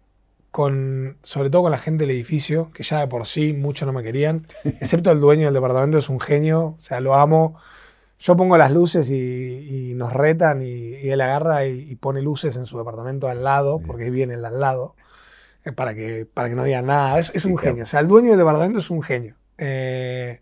[0.50, 3.92] con, sobre todo con la gente del edificio, que ya de por sí muchos no
[3.92, 7.54] me querían, excepto el dueño del departamento, es un genio, o sea, lo amo.
[8.18, 12.78] Yo pongo las luces y, nos retan y, él agarra y, pone luces en su
[12.78, 14.96] departamento al lado, porque viene el al lado,
[15.74, 17.18] para, que, para que no digan nada.
[17.18, 19.36] Es, un genio, o sea, el dueño del departamento es un genio.
[19.58, 20.40] Eh,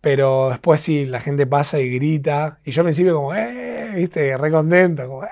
[0.00, 4.36] pero después sí, la gente pasa y grita, y yo al principio como, eh, viste,
[4.36, 5.28] re contento, como, eh,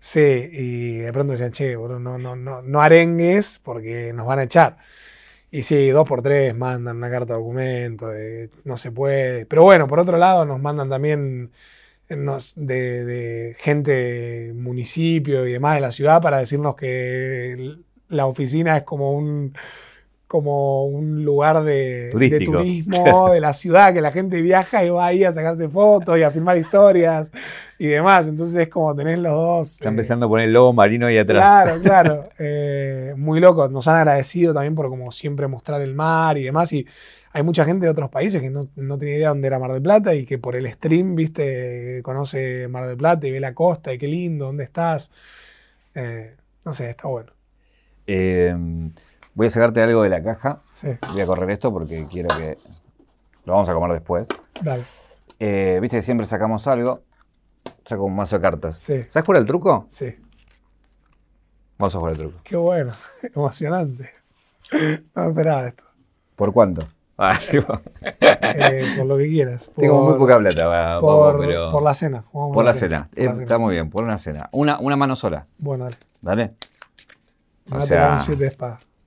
[0.00, 4.42] Sí, y de pronto decían, che, no, no, no, no arengues porque nos van a
[4.44, 4.76] echar.
[5.50, 8.08] Y sí, dos por tres mandan una carta de documento,
[8.64, 9.46] no se puede.
[9.46, 11.52] Pero bueno, por otro lado nos mandan también
[12.08, 17.76] de, de, gente municipio y demás de la ciudad para decirnos que
[18.08, 19.54] la oficina es como un
[20.34, 25.22] como un lugar de, turismo de la ciudad, que la gente viaja y va ahí
[25.22, 27.28] a sacarse fotos y a filmar historias
[27.78, 28.26] y demás.
[28.26, 29.74] Entonces es como tenés los dos.
[29.74, 31.40] Está eh, empezando a poner el lobo marino ahí atrás.
[31.40, 32.28] Claro, claro.
[32.36, 33.68] Eh, muy loco.
[33.68, 36.72] Nos han agradecido también por como siempre mostrar el mar y demás.
[36.72, 36.84] Y
[37.32, 39.82] hay mucha gente de otros países que no, no tenía idea dónde era Mar del
[39.82, 43.92] Plata y que por el stream, viste, conoce Mar del Plata y ve la costa
[43.92, 45.12] y qué lindo, dónde estás.
[45.94, 47.30] Eh, no sé, está bueno.
[49.34, 50.62] Voy a sacarte algo de la caja.
[51.12, 52.56] Voy a correr esto porque quiero que.
[53.44, 54.28] Lo vamos a comer después.
[54.62, 54.84] Dale.
[55.80, 57.02] Viste que siempre sacamos algo.
[57.84, 58.76] Saco un mazo de cartas.
[58.76, 59.04] Sí.
[59.08, 59.86] ¿Sabes jugar el truco?
[59.90, 60.14] Sí.
[61.78, 62.38] Vamos a jugar el truco.
[62.44, 62.94] Qué bueno,
[63.34, 64.10] emocionante.
[65.14, 65.84] No me esperaba esto.
[66.36, 66.86] ¿Por cuánto?
[67.16, 67.38] Ah,
[68.20, 69.70] eh, por lo que quieras.
[69.76, 70.98] Tengo muy poca plata.
[71.00, 71.36] por,
[71.70, 72.24] por, la cena.
[72.32, 73.08] por la, cena.
[73.14, 74.48] Está muy bien, por una cena.
[74.52, 75.46] Una, una mano sola.
[75.58, 75.96] Bueno, dale.
[76.22, 76.54] Dale.
[77.70, 78.48] O sea, un siete de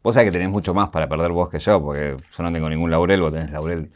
[0.07, 2.69] Vos sabés que tenés mucho más para perder vos que yo, porque yo no tengo
[2.69, 3.91] ningún laurel, vos tenés laurel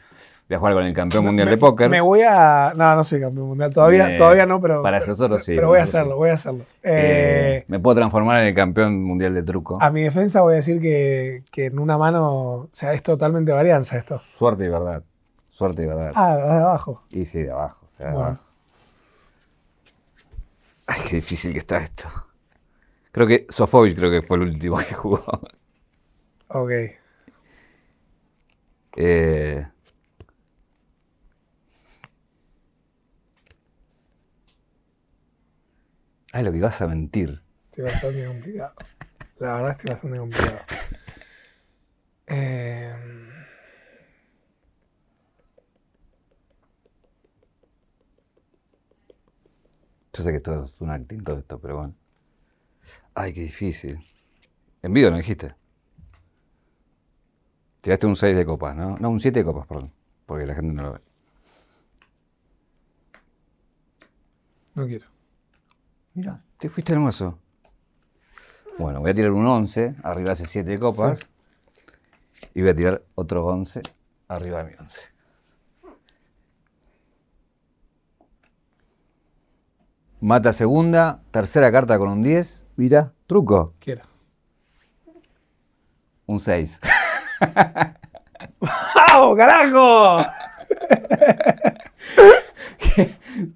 [0.46, 1.88] Voy a jugar con el campeón mundial de póker.
[1.88, 2.74] Me voy a.
[2.76, 3.72] No, no soy campeón mundial.
[3.72, 4.82] Todavía, todavía no, pero.
[4.82, 5.54] Para nosotros sí.
[5.54, 6.64] Pero voy a hacerlo, voy a hacerlo.
[6.82, 9.78] Eh, eh, me puedo transformar en el campeón mundial de truco.
[9.80, 12.26] A mi defensa voy a decir que, que en una mano.
[12.26, 14.20] O sea, es totalmente varianza esto.
[14.36, 15.02] Suerte y verdad.
[15.48, 16.12] Suerte y verdad.
[16.14, 17.04] Ah, de abajo.
[17.08, 17.86] Y sí, de abajo.
[17.86, 18.42] O sea, de abajo.
[20.88, 22.06] Ay, qué difícil que está esto.
[23.12, 25.22] Creo que Sofovich creo que fue el último que jugó.
[26.54, 26.70] Ok.
[28.96, 29.66] Eh,
[36.34, 37.40] Ay, lo que ibas a mentir.
[37.70, 38.74] Estoy bastante complicado.
[39.38, 40.58] La verdad estoy bastante complicado.
[42.26, 42.94] Eh...
[50.14, 51.94] Yo sé que esto es un acting todo esto, pero bueno.
[53.14, 53.98] Ay, qué difícil.
[54.82, 55.61] En vivo no dijiste.
[57.82, 58.96] Tiraste un 6 de copas, ¿no?
[58.96, 59.92] No, un 7 de copas, perdón.
[60.24, 61.00] Porque la gente no lo ve.
[64.74, 65.06] No quiero.
[66.14, 67.40] Mira, te fuiste hermoso.
[68.78, 71.18] Bueno, voy a tirar un 11, arriba hace 7 copas.
[72.54, 73.82] Y voy a tirar otro 11,
[74.28, 75.08] arriba de mi 11.
[80.20, 82.64] Mata segunda, tercera carta con un 10.
[82.76, 83.74] Mira, truco.
[83.80, 84.02] Quiero.
[86.26, 86.78] Un 6.
[88.60, 90.24] ¡Vamos, carajo!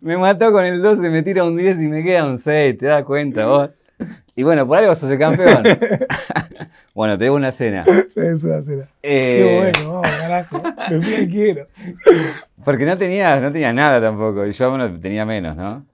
[0.00, 2.86] me mató con el 12, me tira un 10 y me queda un 6, te
[2.86, 3.70] das cuenta vos.
[4.34, 5.62] Y bueno, por algo sos el campeón.
[6.94, 7.84] bueno, te debo una cena.
[8.14, 8.88] Es una cena.
[9.02, 10.62] Eh, Qué bueno, vamos, carajo.
[10.90, 11.66] Me quiero.
[12.64, 14.46] Porque no tenía, no tenía nada tampoco.
[14.46, 15.86] Y yo bueno, tenía menos, ¿no?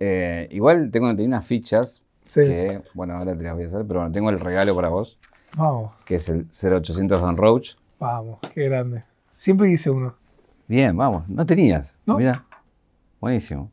[0.00, 2.02] Eh, igual tengo, tenía unas fichas.
[2.22, 2.40] Sí.
[2.40, 5.18] Que, bueno, ahora te las voy a hacer, pero bueno, tengo el regalo para vos.
[5.56, 5.92] Vamos.
[6.04, 7.76] Que es el 0800 Don Roach.
[7.98, 9.04] Vamos, qué grande.
[9.30, 10.16] Siempre dice uno.
[10.66, 11.28] Bien, vamos.
[11.28, 11.98] No tenías.
[12.06, 12.16] ¿No?
[12.16, 12.44] Mira.
[13.20, 13.70] Buenísimo.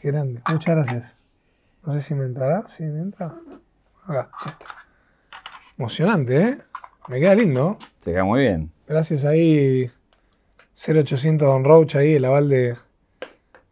[0.00, 0.42] Qué grande.
[0.50, 1.18] Muchas gracias.
[1.84, 2.66] No sé si me entrará.
[2.66, 3.34] Sí, me entra.
[4.04, 4.66] Acá, está.
[5.78, 6.58] Emocionante, ¿eh?
[7.08, 7.78] Me queda lindo.
[8.00, 8.70] Te queda muy bien.
[8.86, 9.90] Gracias ahí.
[10.74, 12.76] 0800 Don Roach ahí, el aval de,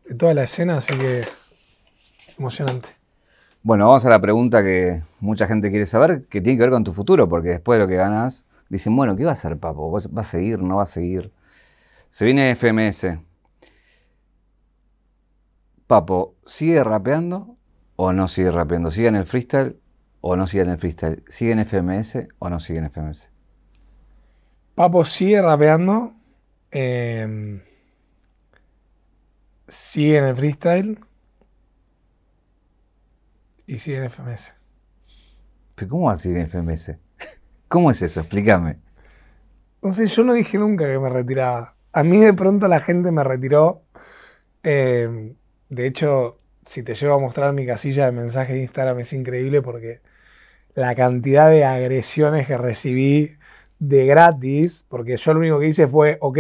[0.05, 1.23] de toda la escena, así que
[2.39, 2.89] emocionante.
[3.63, 6.83] Bueno, vamos a la pregunta que mucha gente quiere saber, que tiene que ver con
[6.83, 9.91] tu futuro, porque después de lo que ganas, dicen, bueno, ¿qué va a hacer Papo?
[9.91, 10.63] ¿Va a seguir?
[10.63, 11.31] ¿No va a seguir?
[12.09, 13.19] Se viene FMS.
[15.87, 17.57] Papo, ¿sigue rapeando
[17.97, 18.91] o no sigue rapeando?
[18.91, 19.79] ¿Sigue en el freestyle
[20.23, 21.23] o no sigue en el freestyle?
[21.29, 23.31] ¿Sigue en FMS o no sigue en FMS?
[24.75, 26.15] Papo sigue rapeando.
[26.71, 27.61] Em,
[29.69, 31.10] sigue en el freestyle.
[33.71, 34.53] Y sigue en FMS.
[35.77, 36.99] ¿Pero cómo va a seguir en FMS?
[37.69, 38.19] ¿Cómo es eso?
[38.19, 38.79] Explícame.
[39.81, 41.77] No sé, yo no dije nunca que me retiraba.
[41.93, 43.85] A mí de pronto la gente me retiró.
[44.65, 45.37] Em,
[45.69, 49.63] de hecho, si te llevo a mostrar mi casilla de mensajes de Instagram es increíble
[49.63, 50.01] porque
[50.75, 53.37] la cantidad de agresiones que recibí
[53.79, 56.39] de gratis, porque yo lo único que hice fue, ok,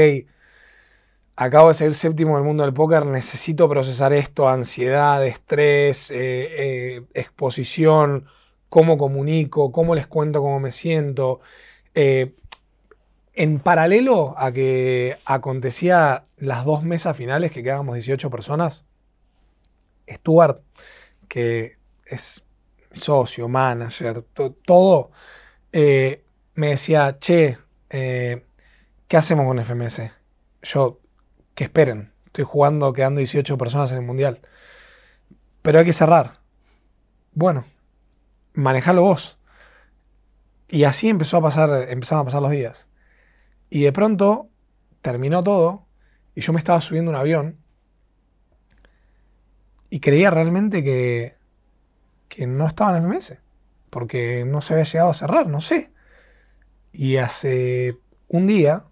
[1.40, 6.16] acabo de ser el séptimo del mundo del póker, necesito procesar esto, ansiedad, estrés, eh,
[6.18, 8.26] eh, exposición,
[8.68, 11.40] cómo comunico, cómo les cuento cómo me siento.
[11.94, 12.34] Eh,
[13.32, 18.84] en paralelo a que acontecía las dos mesas finales, que quedábamos 18 personas,
[20.06, 20.60] Stuart,
[21.26, 22.44] que es
[22.92, 24.24] socio, manager,
[24.66, 25.10] todo,
[25.72, 27.56] me decía, che,
[27.88, 30.02] ¿qué hacemos con FMS?
[30.62, 31.00] Yo,
[31.54, 32.12] que esperen.
[32.26, 34.40] Estoy jugando quedando 18 personas en el mundial.
[35.62, 36.38] Pero hay que cerrar.
[37.32, 37.64] Bueno,
[38.54, 39.38] manejalo vos.
[40.68, 42.88] Y así empezó a pasar, empezaron a pasar los días.
[43.68, 44.48] Y de pronto
[45.02, 45.86] terminó todo
[46.34, 47.58] y yo me estaba subiendo un avión
[49.90, 51.34] y creía realmente que,
[52.28, 53.38] que no estaba en FMS,
[53.90, 55.90] porque no se había llegado a cerrar, no sé.
[56.92, 57.98] Y hace
[58.28, 58.84] un día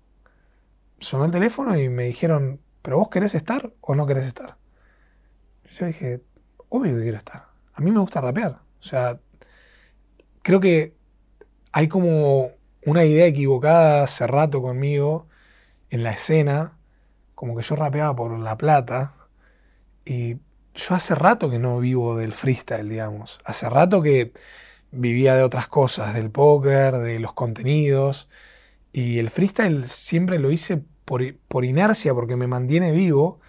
[1.01, 4.57] sonó el teléfono y me dijeron, ¿pero vos querés estar o no querés estar?
[5.65, 6.23] Yo dije,
[6.69, 7.49] obvio que quiero estar.
[7.75, 8.61] A mí me gusta rapear.
[8.81, 9.21] O sea,
[10.43, 10.97] creo que
[11.73, 12.53] hay como
[12.85, 15.29] una idea equivocada hace rato conmigo
[15.91, 16.79] en la escena,
[17.35, 19.15] como que yo rapeaba por La Plata,
[20.05, 20.37] y
[20.75, 23.41] yo hace rato que no vivo del freestyle, digamos.
[23.45, 24.33] Hace rato que
[24.91, 28.29] vivía de otras cosas, del póker, de los contenidos,
[28.93, 33.41] y el freestyle siempre lo hice por, inercia, porque me mantiene vivo,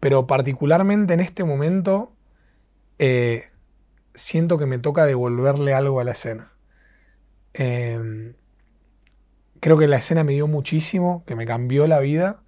[0.00, 2.12] pero particularmente en este momento
[2.98, 3.50] eh,
[4.14, 6.52] siento que me toca devolverle algo a la escena.
[7.54, 8.34] Em,
[9.60, 12.42] creo que la escena me dio muchísimo, que me cambió la vida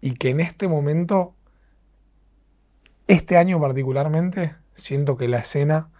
[0.00, 1.34] y que en este momento,
[3.06, 5.90] este año particularmente, siento que la escena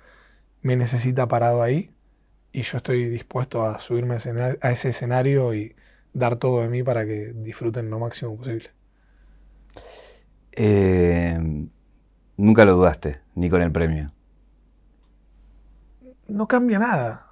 [0.63, 1.94] me necesita parado ahí
[2.55, 5.75] y yo estoy dispuesto a subirme a ese escenario y
[6.13, 8.71] dar todo de mí para que disfruten lo máximo posible.
[10.53, 11.37] Eh,
[12.37, 14.13] nunca lo dudaste, ni con el premio.
[16.29, 17.27] No cambia nada.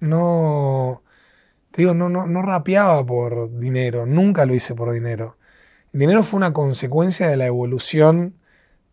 [0.00, 1.02] No.
[1.70, 4.06] Te digo, no, no, no rapeaba por dinero.
[4.06, 5.36] Nunca lo hice por dinero.
[5.92, 8.36] El dinero fue una consecuencia de la evolución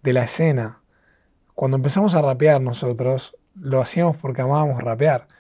[0.04, 0.82] de la escena.
[1.56, 5.39] Cuando empezamos a rapear nosotros, lo hacíamos porque amábamos rapear.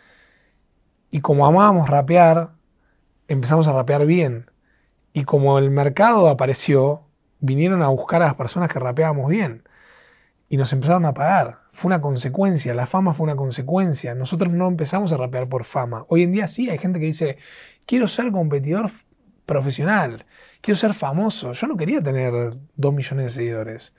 [1.11, 2.51] Y como amábamos rapear,
[3.27, 4.51] empezamos a rapear bien.
[5.13, 7.05] Y como el mercado apareció,
[7.39, 9.63] vinieron a buscar a las personas que rapeábamos bien.
[10.49, 11.59] Y nos empezaron a pagar.
[11.71, 14.15] Fue una consecuencia, la fama fue una consecuencia.
[14.15, 16.05] Nosotros no empezamos a rapear por fama.
[16.09, 17.37] Hoy en día sí, hay gente que dice,
[17.85, 18.91] quiero ser competidor
[19.45, 20.25] profesional,
[20.61, 21.53] quiero ser famoso.
[21.53, 23.93] Yo no quería tener dos millones de seguidores.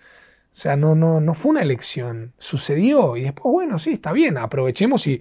[0.53, 2.35] O sea, no, no, no fue una elección.
[2.39, 5.21] Sucedió y después, bueno, sí, está bien, aprovechemos y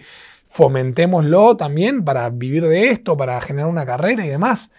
[0.50, 4.72] fomentémoslo también para vivir de esto, para generar una carrera y demás.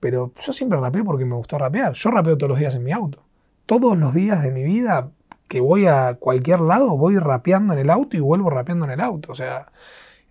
[0.00, 1.92] Pero yo siempre rapeé porque me gustó rapear.
[1.92, 3.22] Yo rapeo todos los días en mi auto.
[3.66, 5.10] Todos los días de mi vida
[5.46, 9.00] que voy a cualquier lado, voy rapeando en el auto y vuelvo rapeando en el
[9.00, 9.30] auto.
[9.32, 9.70] O sea,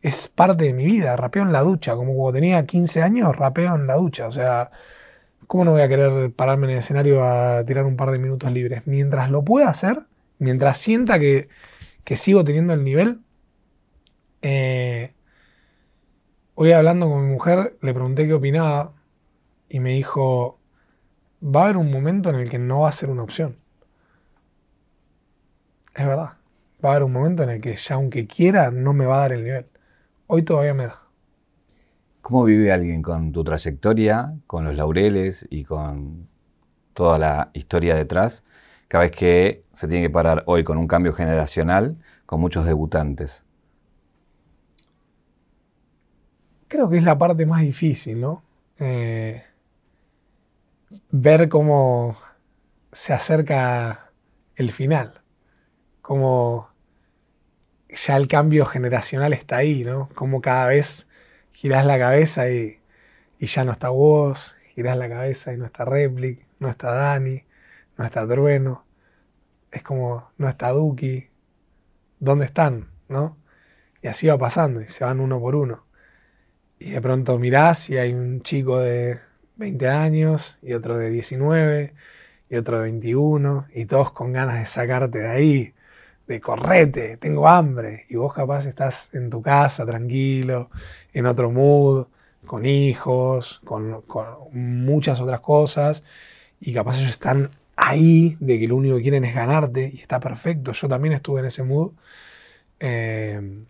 [0.01, 1.15] es parte de mi vida.
[1.15, 1.95] Rapeo en la ducha.
[1.95, 4.27] Como cuando tenía 15 años, rapeo en la ducha.
[4.27, 4.71] O sea,
[5.47, 8.51] ¿cómo no voy a querer pararme en el escenario a tirar un par de minutos
[8.51, 8.83] libres?
[8.85, 10.03] Mientras lo pueda hacer,
[10.39, 11.47] mientras sienta que,
[12.03, 13.21] que sigo teniendo el nivel,
[14.43, 15.13] eh,
[16.55, 18.93] hoy hablando con mi mujer, le pregunté qué opinaba
[19.69, 20.59] y me dijo,
[21.43, 23.57] va a haber un momento en el que no va a ser una opción.
[25.95, 26.33] Es verdad,
[26.83, 29.19] va a haber un momento en el que ya aunque quiera no me va a
[29.19, 29.65] dar el nivel.
[30.27, 31.03] Hoy todavía me da.
[32.21, 36.27] ¿Cómo vive alguien con tu trayectoria, con los laureles y con
[36.93, 38.43] toda la historia detrás,
[38.87, 43.42] cada vez que se tiene que parar hoy con un cambio generacional, con muchos debutantes?
[46.73, 48.41] Creo que es la parte más difícil, ¿no?
[48.79, 49.43] Eh,
[51.11, 52.17] ver cómo
[52.91, 54.11] se acerca
[54.55, 55.21] el final,
[56.01, 56.69] cómo
[57.89, 60.09] ya el cambio generacional está ahí, ¿no?
[60.15, 61.07] Como cada vez
[61.51, 62.79] girás la cabeza y,
[63.37, 67.43] y ya no está vos, girás la cabeza y no está Replic, no está Dani,
[67.97, 68.83] no está Trueno,
[69.71, 71.29] es como no está Duki,
[72.19, 72.89] ¿dónde están?
[73.09, 73.37] ¿No?
[74.01, 75.85] Y así va pasando y se van uno por uno.
[76.83, 79.21] Y de pronto mirás y hay un chico de
[79.55, 81.93] 20 años y otro de 19
[82.49, 85.73] y otro de 21 y todos con ganas de sacarte de ahí,
[86.27, 88.05] de correte, tengo hambre.
[88.09, 90.69] Y vos capaz estás en tu casa tranquilo,
[91.13, 92.07] en otro mood,
[92.45, 94.03] con hijos, con,
[94.51, 96.03] muchas otras cosas
[96.59, 100.19] y capaz ellos están ahí de que lo único que quieren es ganarte y está
[100.19, 100.73] perfecto.
[100.73, 101.93] Yo también estuve en ese mood.
[102.81, 103.63] Eh,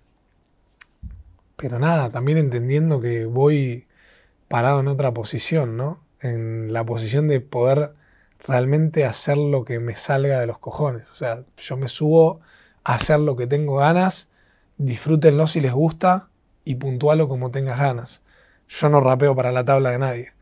[1.55, 3.87] pero nada, también entendiendo que voy
[4.47, 5.99] parado en otra posición, ¿no?
[6.19, 7.93] En la posición de poder
[8.45, 11.09] realmente hacer lo que me salga de los cojones.
[11.11, 12.41] O sea, yo me subo
[12.83, 14.29] a hacer lo que tengo ganas,
[14.77, 16.27] disfrútenlo si les gusta
[16.65, 18.21] y puntualo como tengas ganas.
[18.67, 20.33] Yo no rapeo para la tabla de nadie.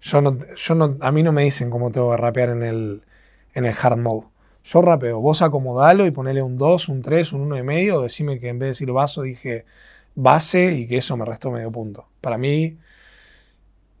[0.00, 3.02] Yo no, yo no, a mí no me dicen cómo tengo que rapear en el,
[3.54, 4.26] en el hard mode.
[4.64, 8.40] Yo rapeo, vos acomodalo y ponele un 2, un 3, un 1 y medio, decime
[8.40, 9.66] que en vez de decir vaso dije
[10.14, 12.08] base y que eso me restó medio punto.
[12.20, 12.78] Para mí,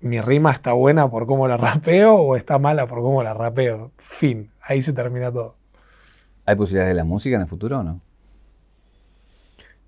[0.00, 3.92] mi rima está buena por cómo la rapeo o está mala por cómo la rapeo.
[3.98, 5.56] Fin, ahí se termina todo.
[6.46, 8.00] ¿Hay posibilidades de la música en el futuro o no?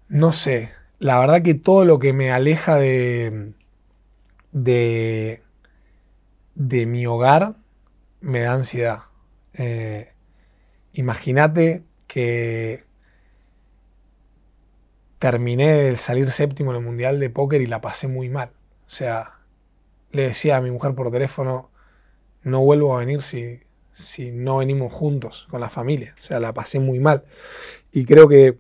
[0.09, 0.71] No sé.
[0.99, 3.53] La verdad que todo lo que me aleja de,
[4.53, 5.43] de,
[6.55, 7.57] de mi hogar
[8.21, 9.01] me da ansiedad.
[9.55, 10.13] Eh,
[10.95, 12.86] Imagínate que
[15.19, 18.51] terminé de salir séptimo en el Mundial de Póker y la pasé muy mal.
[18.87, 19.39] O sea,
[20.13, 21.71] le decía a mi mujer por teléfono,
[22.43, 23.61] no vuelvo a venir si,
[23.93, 26.15] si no venimos juntos con la familia.
[26.19, 27.25] O sea, la pasé muy mal.
[27.93, 28.59] Y creo que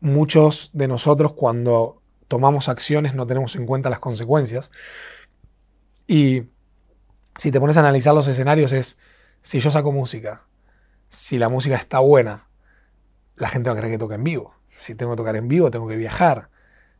[0.00, 4.70] muchos de nosotros cuando tomamos acciones no tenemos en cuenta las consecuencias.
[6.06, 6.44] Y
[7.36, 8.98] si te pones a analizar los escenarios es,
[9.40, 10.44] si yo saco música,
[11.08, 12.48] si la música está buena,
[13.36, 14.54] la gente va a creer que toca en vivo.
[14.76, 16.50] Si tengo que tocar en vivo, tengo que viajar.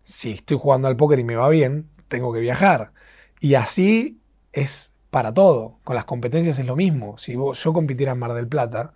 [0.02, 2.92] Si estoy jugando al póker y me va bien, tengo que viajar.
[3.40, 4.20] Y así
[4.52, 5.78] es para todo.
[5.84, 7.18] Con las competencias es lo mismo.
[7.18, 8.92] Si yo compitiera en Mar del Plata,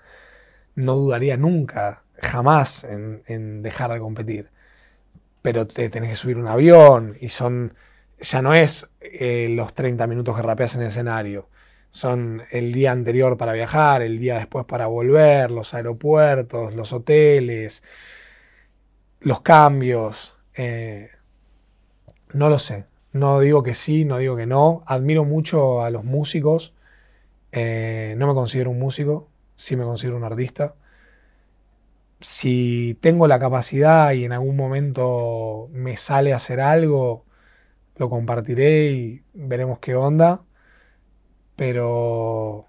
[0.74, 4.50] no dudaría nunca, jamás, en, dejar de competir.
[5.42, 7.74] Pero te tenés que subir un avión y son.
[8.20, 11.48] Ya no es eh, los 30 minutos que rapeas en el escenario.
[11.90, 17.82] Son el día anterior para viajar, el día después para volver, los aeropuertos, los hoteles,
[19.20, 20.38] los cambios.
[20.54, 21.10] Eh,
[22.32, 22.86] no lo sé.
[23.12, 24.82] No digo que sí, no digo que no.
[24.86, 26.74] Admiro mucho a los músicos.
[27.52, 30.74] Eh, no me considero un músico, sí me considero un artista.
[32.20, 37.24] Si tengo la capacidad y en algún momento me sale a hacer algo,
[37.96, 40.42] lo compartiré y veremos qué onda.
[41.56, 42.66] Pero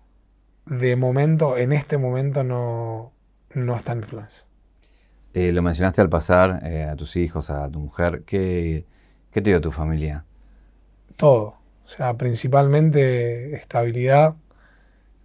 [0.66, 3.14] de momento, en este momento, no,
[3.54, 4.51] no está en mis planes.
[5.34, 8.24] Eh, lo mencionaste al pasar eh, a tus hijos, a tu mujer.
[8.26, 8.86] ¿Qué,
[9.32, 10.26] ¿Qué, te dio tu familia?
[11.16, 11.56] Todo.
[11.84, 14.36] O sea, principalmente estabilidad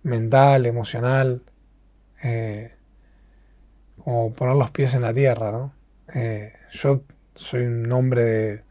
[0.03, 1.43] mental, emocional.
[2.23, 2.73] Eh,
[4.05, 5.73] como poner los pies en la tierra, ¿no?
[6.71, 7.03] yo
[7.35, 8.63] soy un hombre de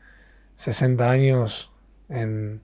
[0.56, 1.72] 60 años
[2.08, 2.62] en,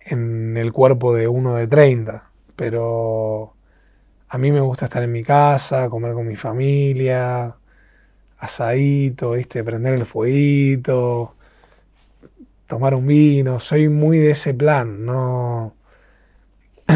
[0.00, 3.54] en el cuerpo de uno de 30, pero
[4.32, 7.54] a mí me gusta estar en mi casa, comer con mi familia,
[8.38, 9.62] asadito, ¿viste?
[9.62, 11.34] prender el fueguito,
[12.66, 15.74] tomar un vino, soy muy de ese plan, no,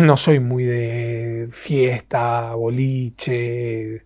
[0.03, 4.03] no soy muy de fiesta, boliche,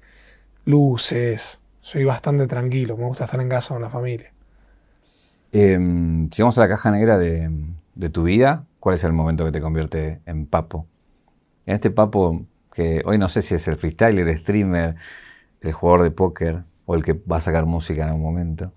[0.65, 4.33] luces, soy bastante tranquilo, me gusta estar en casa con la familia.
[5.53, 9.53] Em, si vamos a la caja negra de tu vida, ¿cuál es el momento que
[9.53, 10.89] te convierte en papo?
[11.67, 12.45] En este papo
[13.05, 14.97] hoy no sé si es el freestyler, el streamer,
[15.61, 18.73] el jugador de póker o el que va a sacar música en algún momento.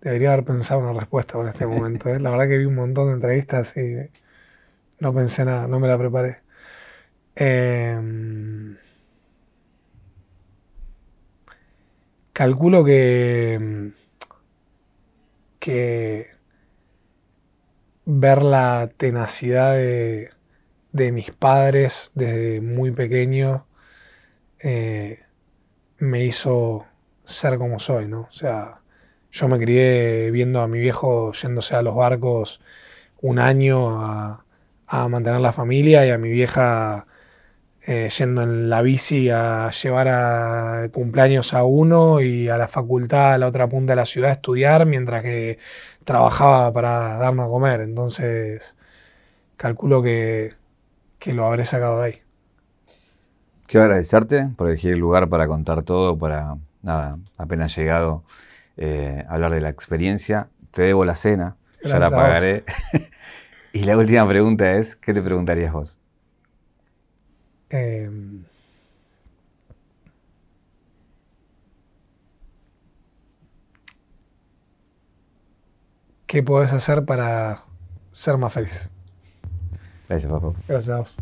[0.00, 2.08] Debería haber pensado una respuesta en este momento.
[2.08, 2.18] ¿eh?
[2.20, 4.10] La verdad que vi un montón de entrevistas y
[4.98, 6.40] no pensé nada, no me la preparé.
[7.34, 8.76] Em,
[12.32, 13.92] calculo que,
[15.58, 16.30] que
[18.06, 20.30] ver la tenacidad de,
[20.92, 23.66] mis padres desde muy pequeño
[24.60, 25.20] eh,
[25.98, 26.86] me hizo
[27.24, 28.22] ser como soy, ¿no?
[28.22, 28.80] O sea,
[29.30, 32.60] yo me crié viendo a mi viejo yéndose a los barcos
[33.22, 34.44] un año a,
[35.08, 37.06] mantener la familia y a mi vieja
[37.86, 43.34] eh, yendo en la bici a llevar a cumpleaños a uno y a la facultad
[43.34, 45.58] a la otra punta de la ciudad a estudiar mientras que
[46.04, 47.80] trabajaba para darnos a comer.
[47.82, 48.76] Entonces,
[49.56, 50.54] calculo que,
[51.20, 52.22] que lo habré sacado de ahí.
[53.66, 58.24] Quiero agradecerte por elegir el lugar para contar todo, para, nada, apenas llegado,
[58.76, 60.48] eh, hablar de la experiencia.
[60.72, 62.64] Te debo la cena, ya la pagaré.
[63.72, 65.98] y la última pregunta es, ¿qué te preguntarías vos?
[67.68, 68.42] Em,
[76.26, 77.64] ¿Qué podés hacer para
[78.10, 78.90] ser más feliz?
[80.10, 80.52] Gracias, papá.
[80.66, 81.16] Gracias a vos.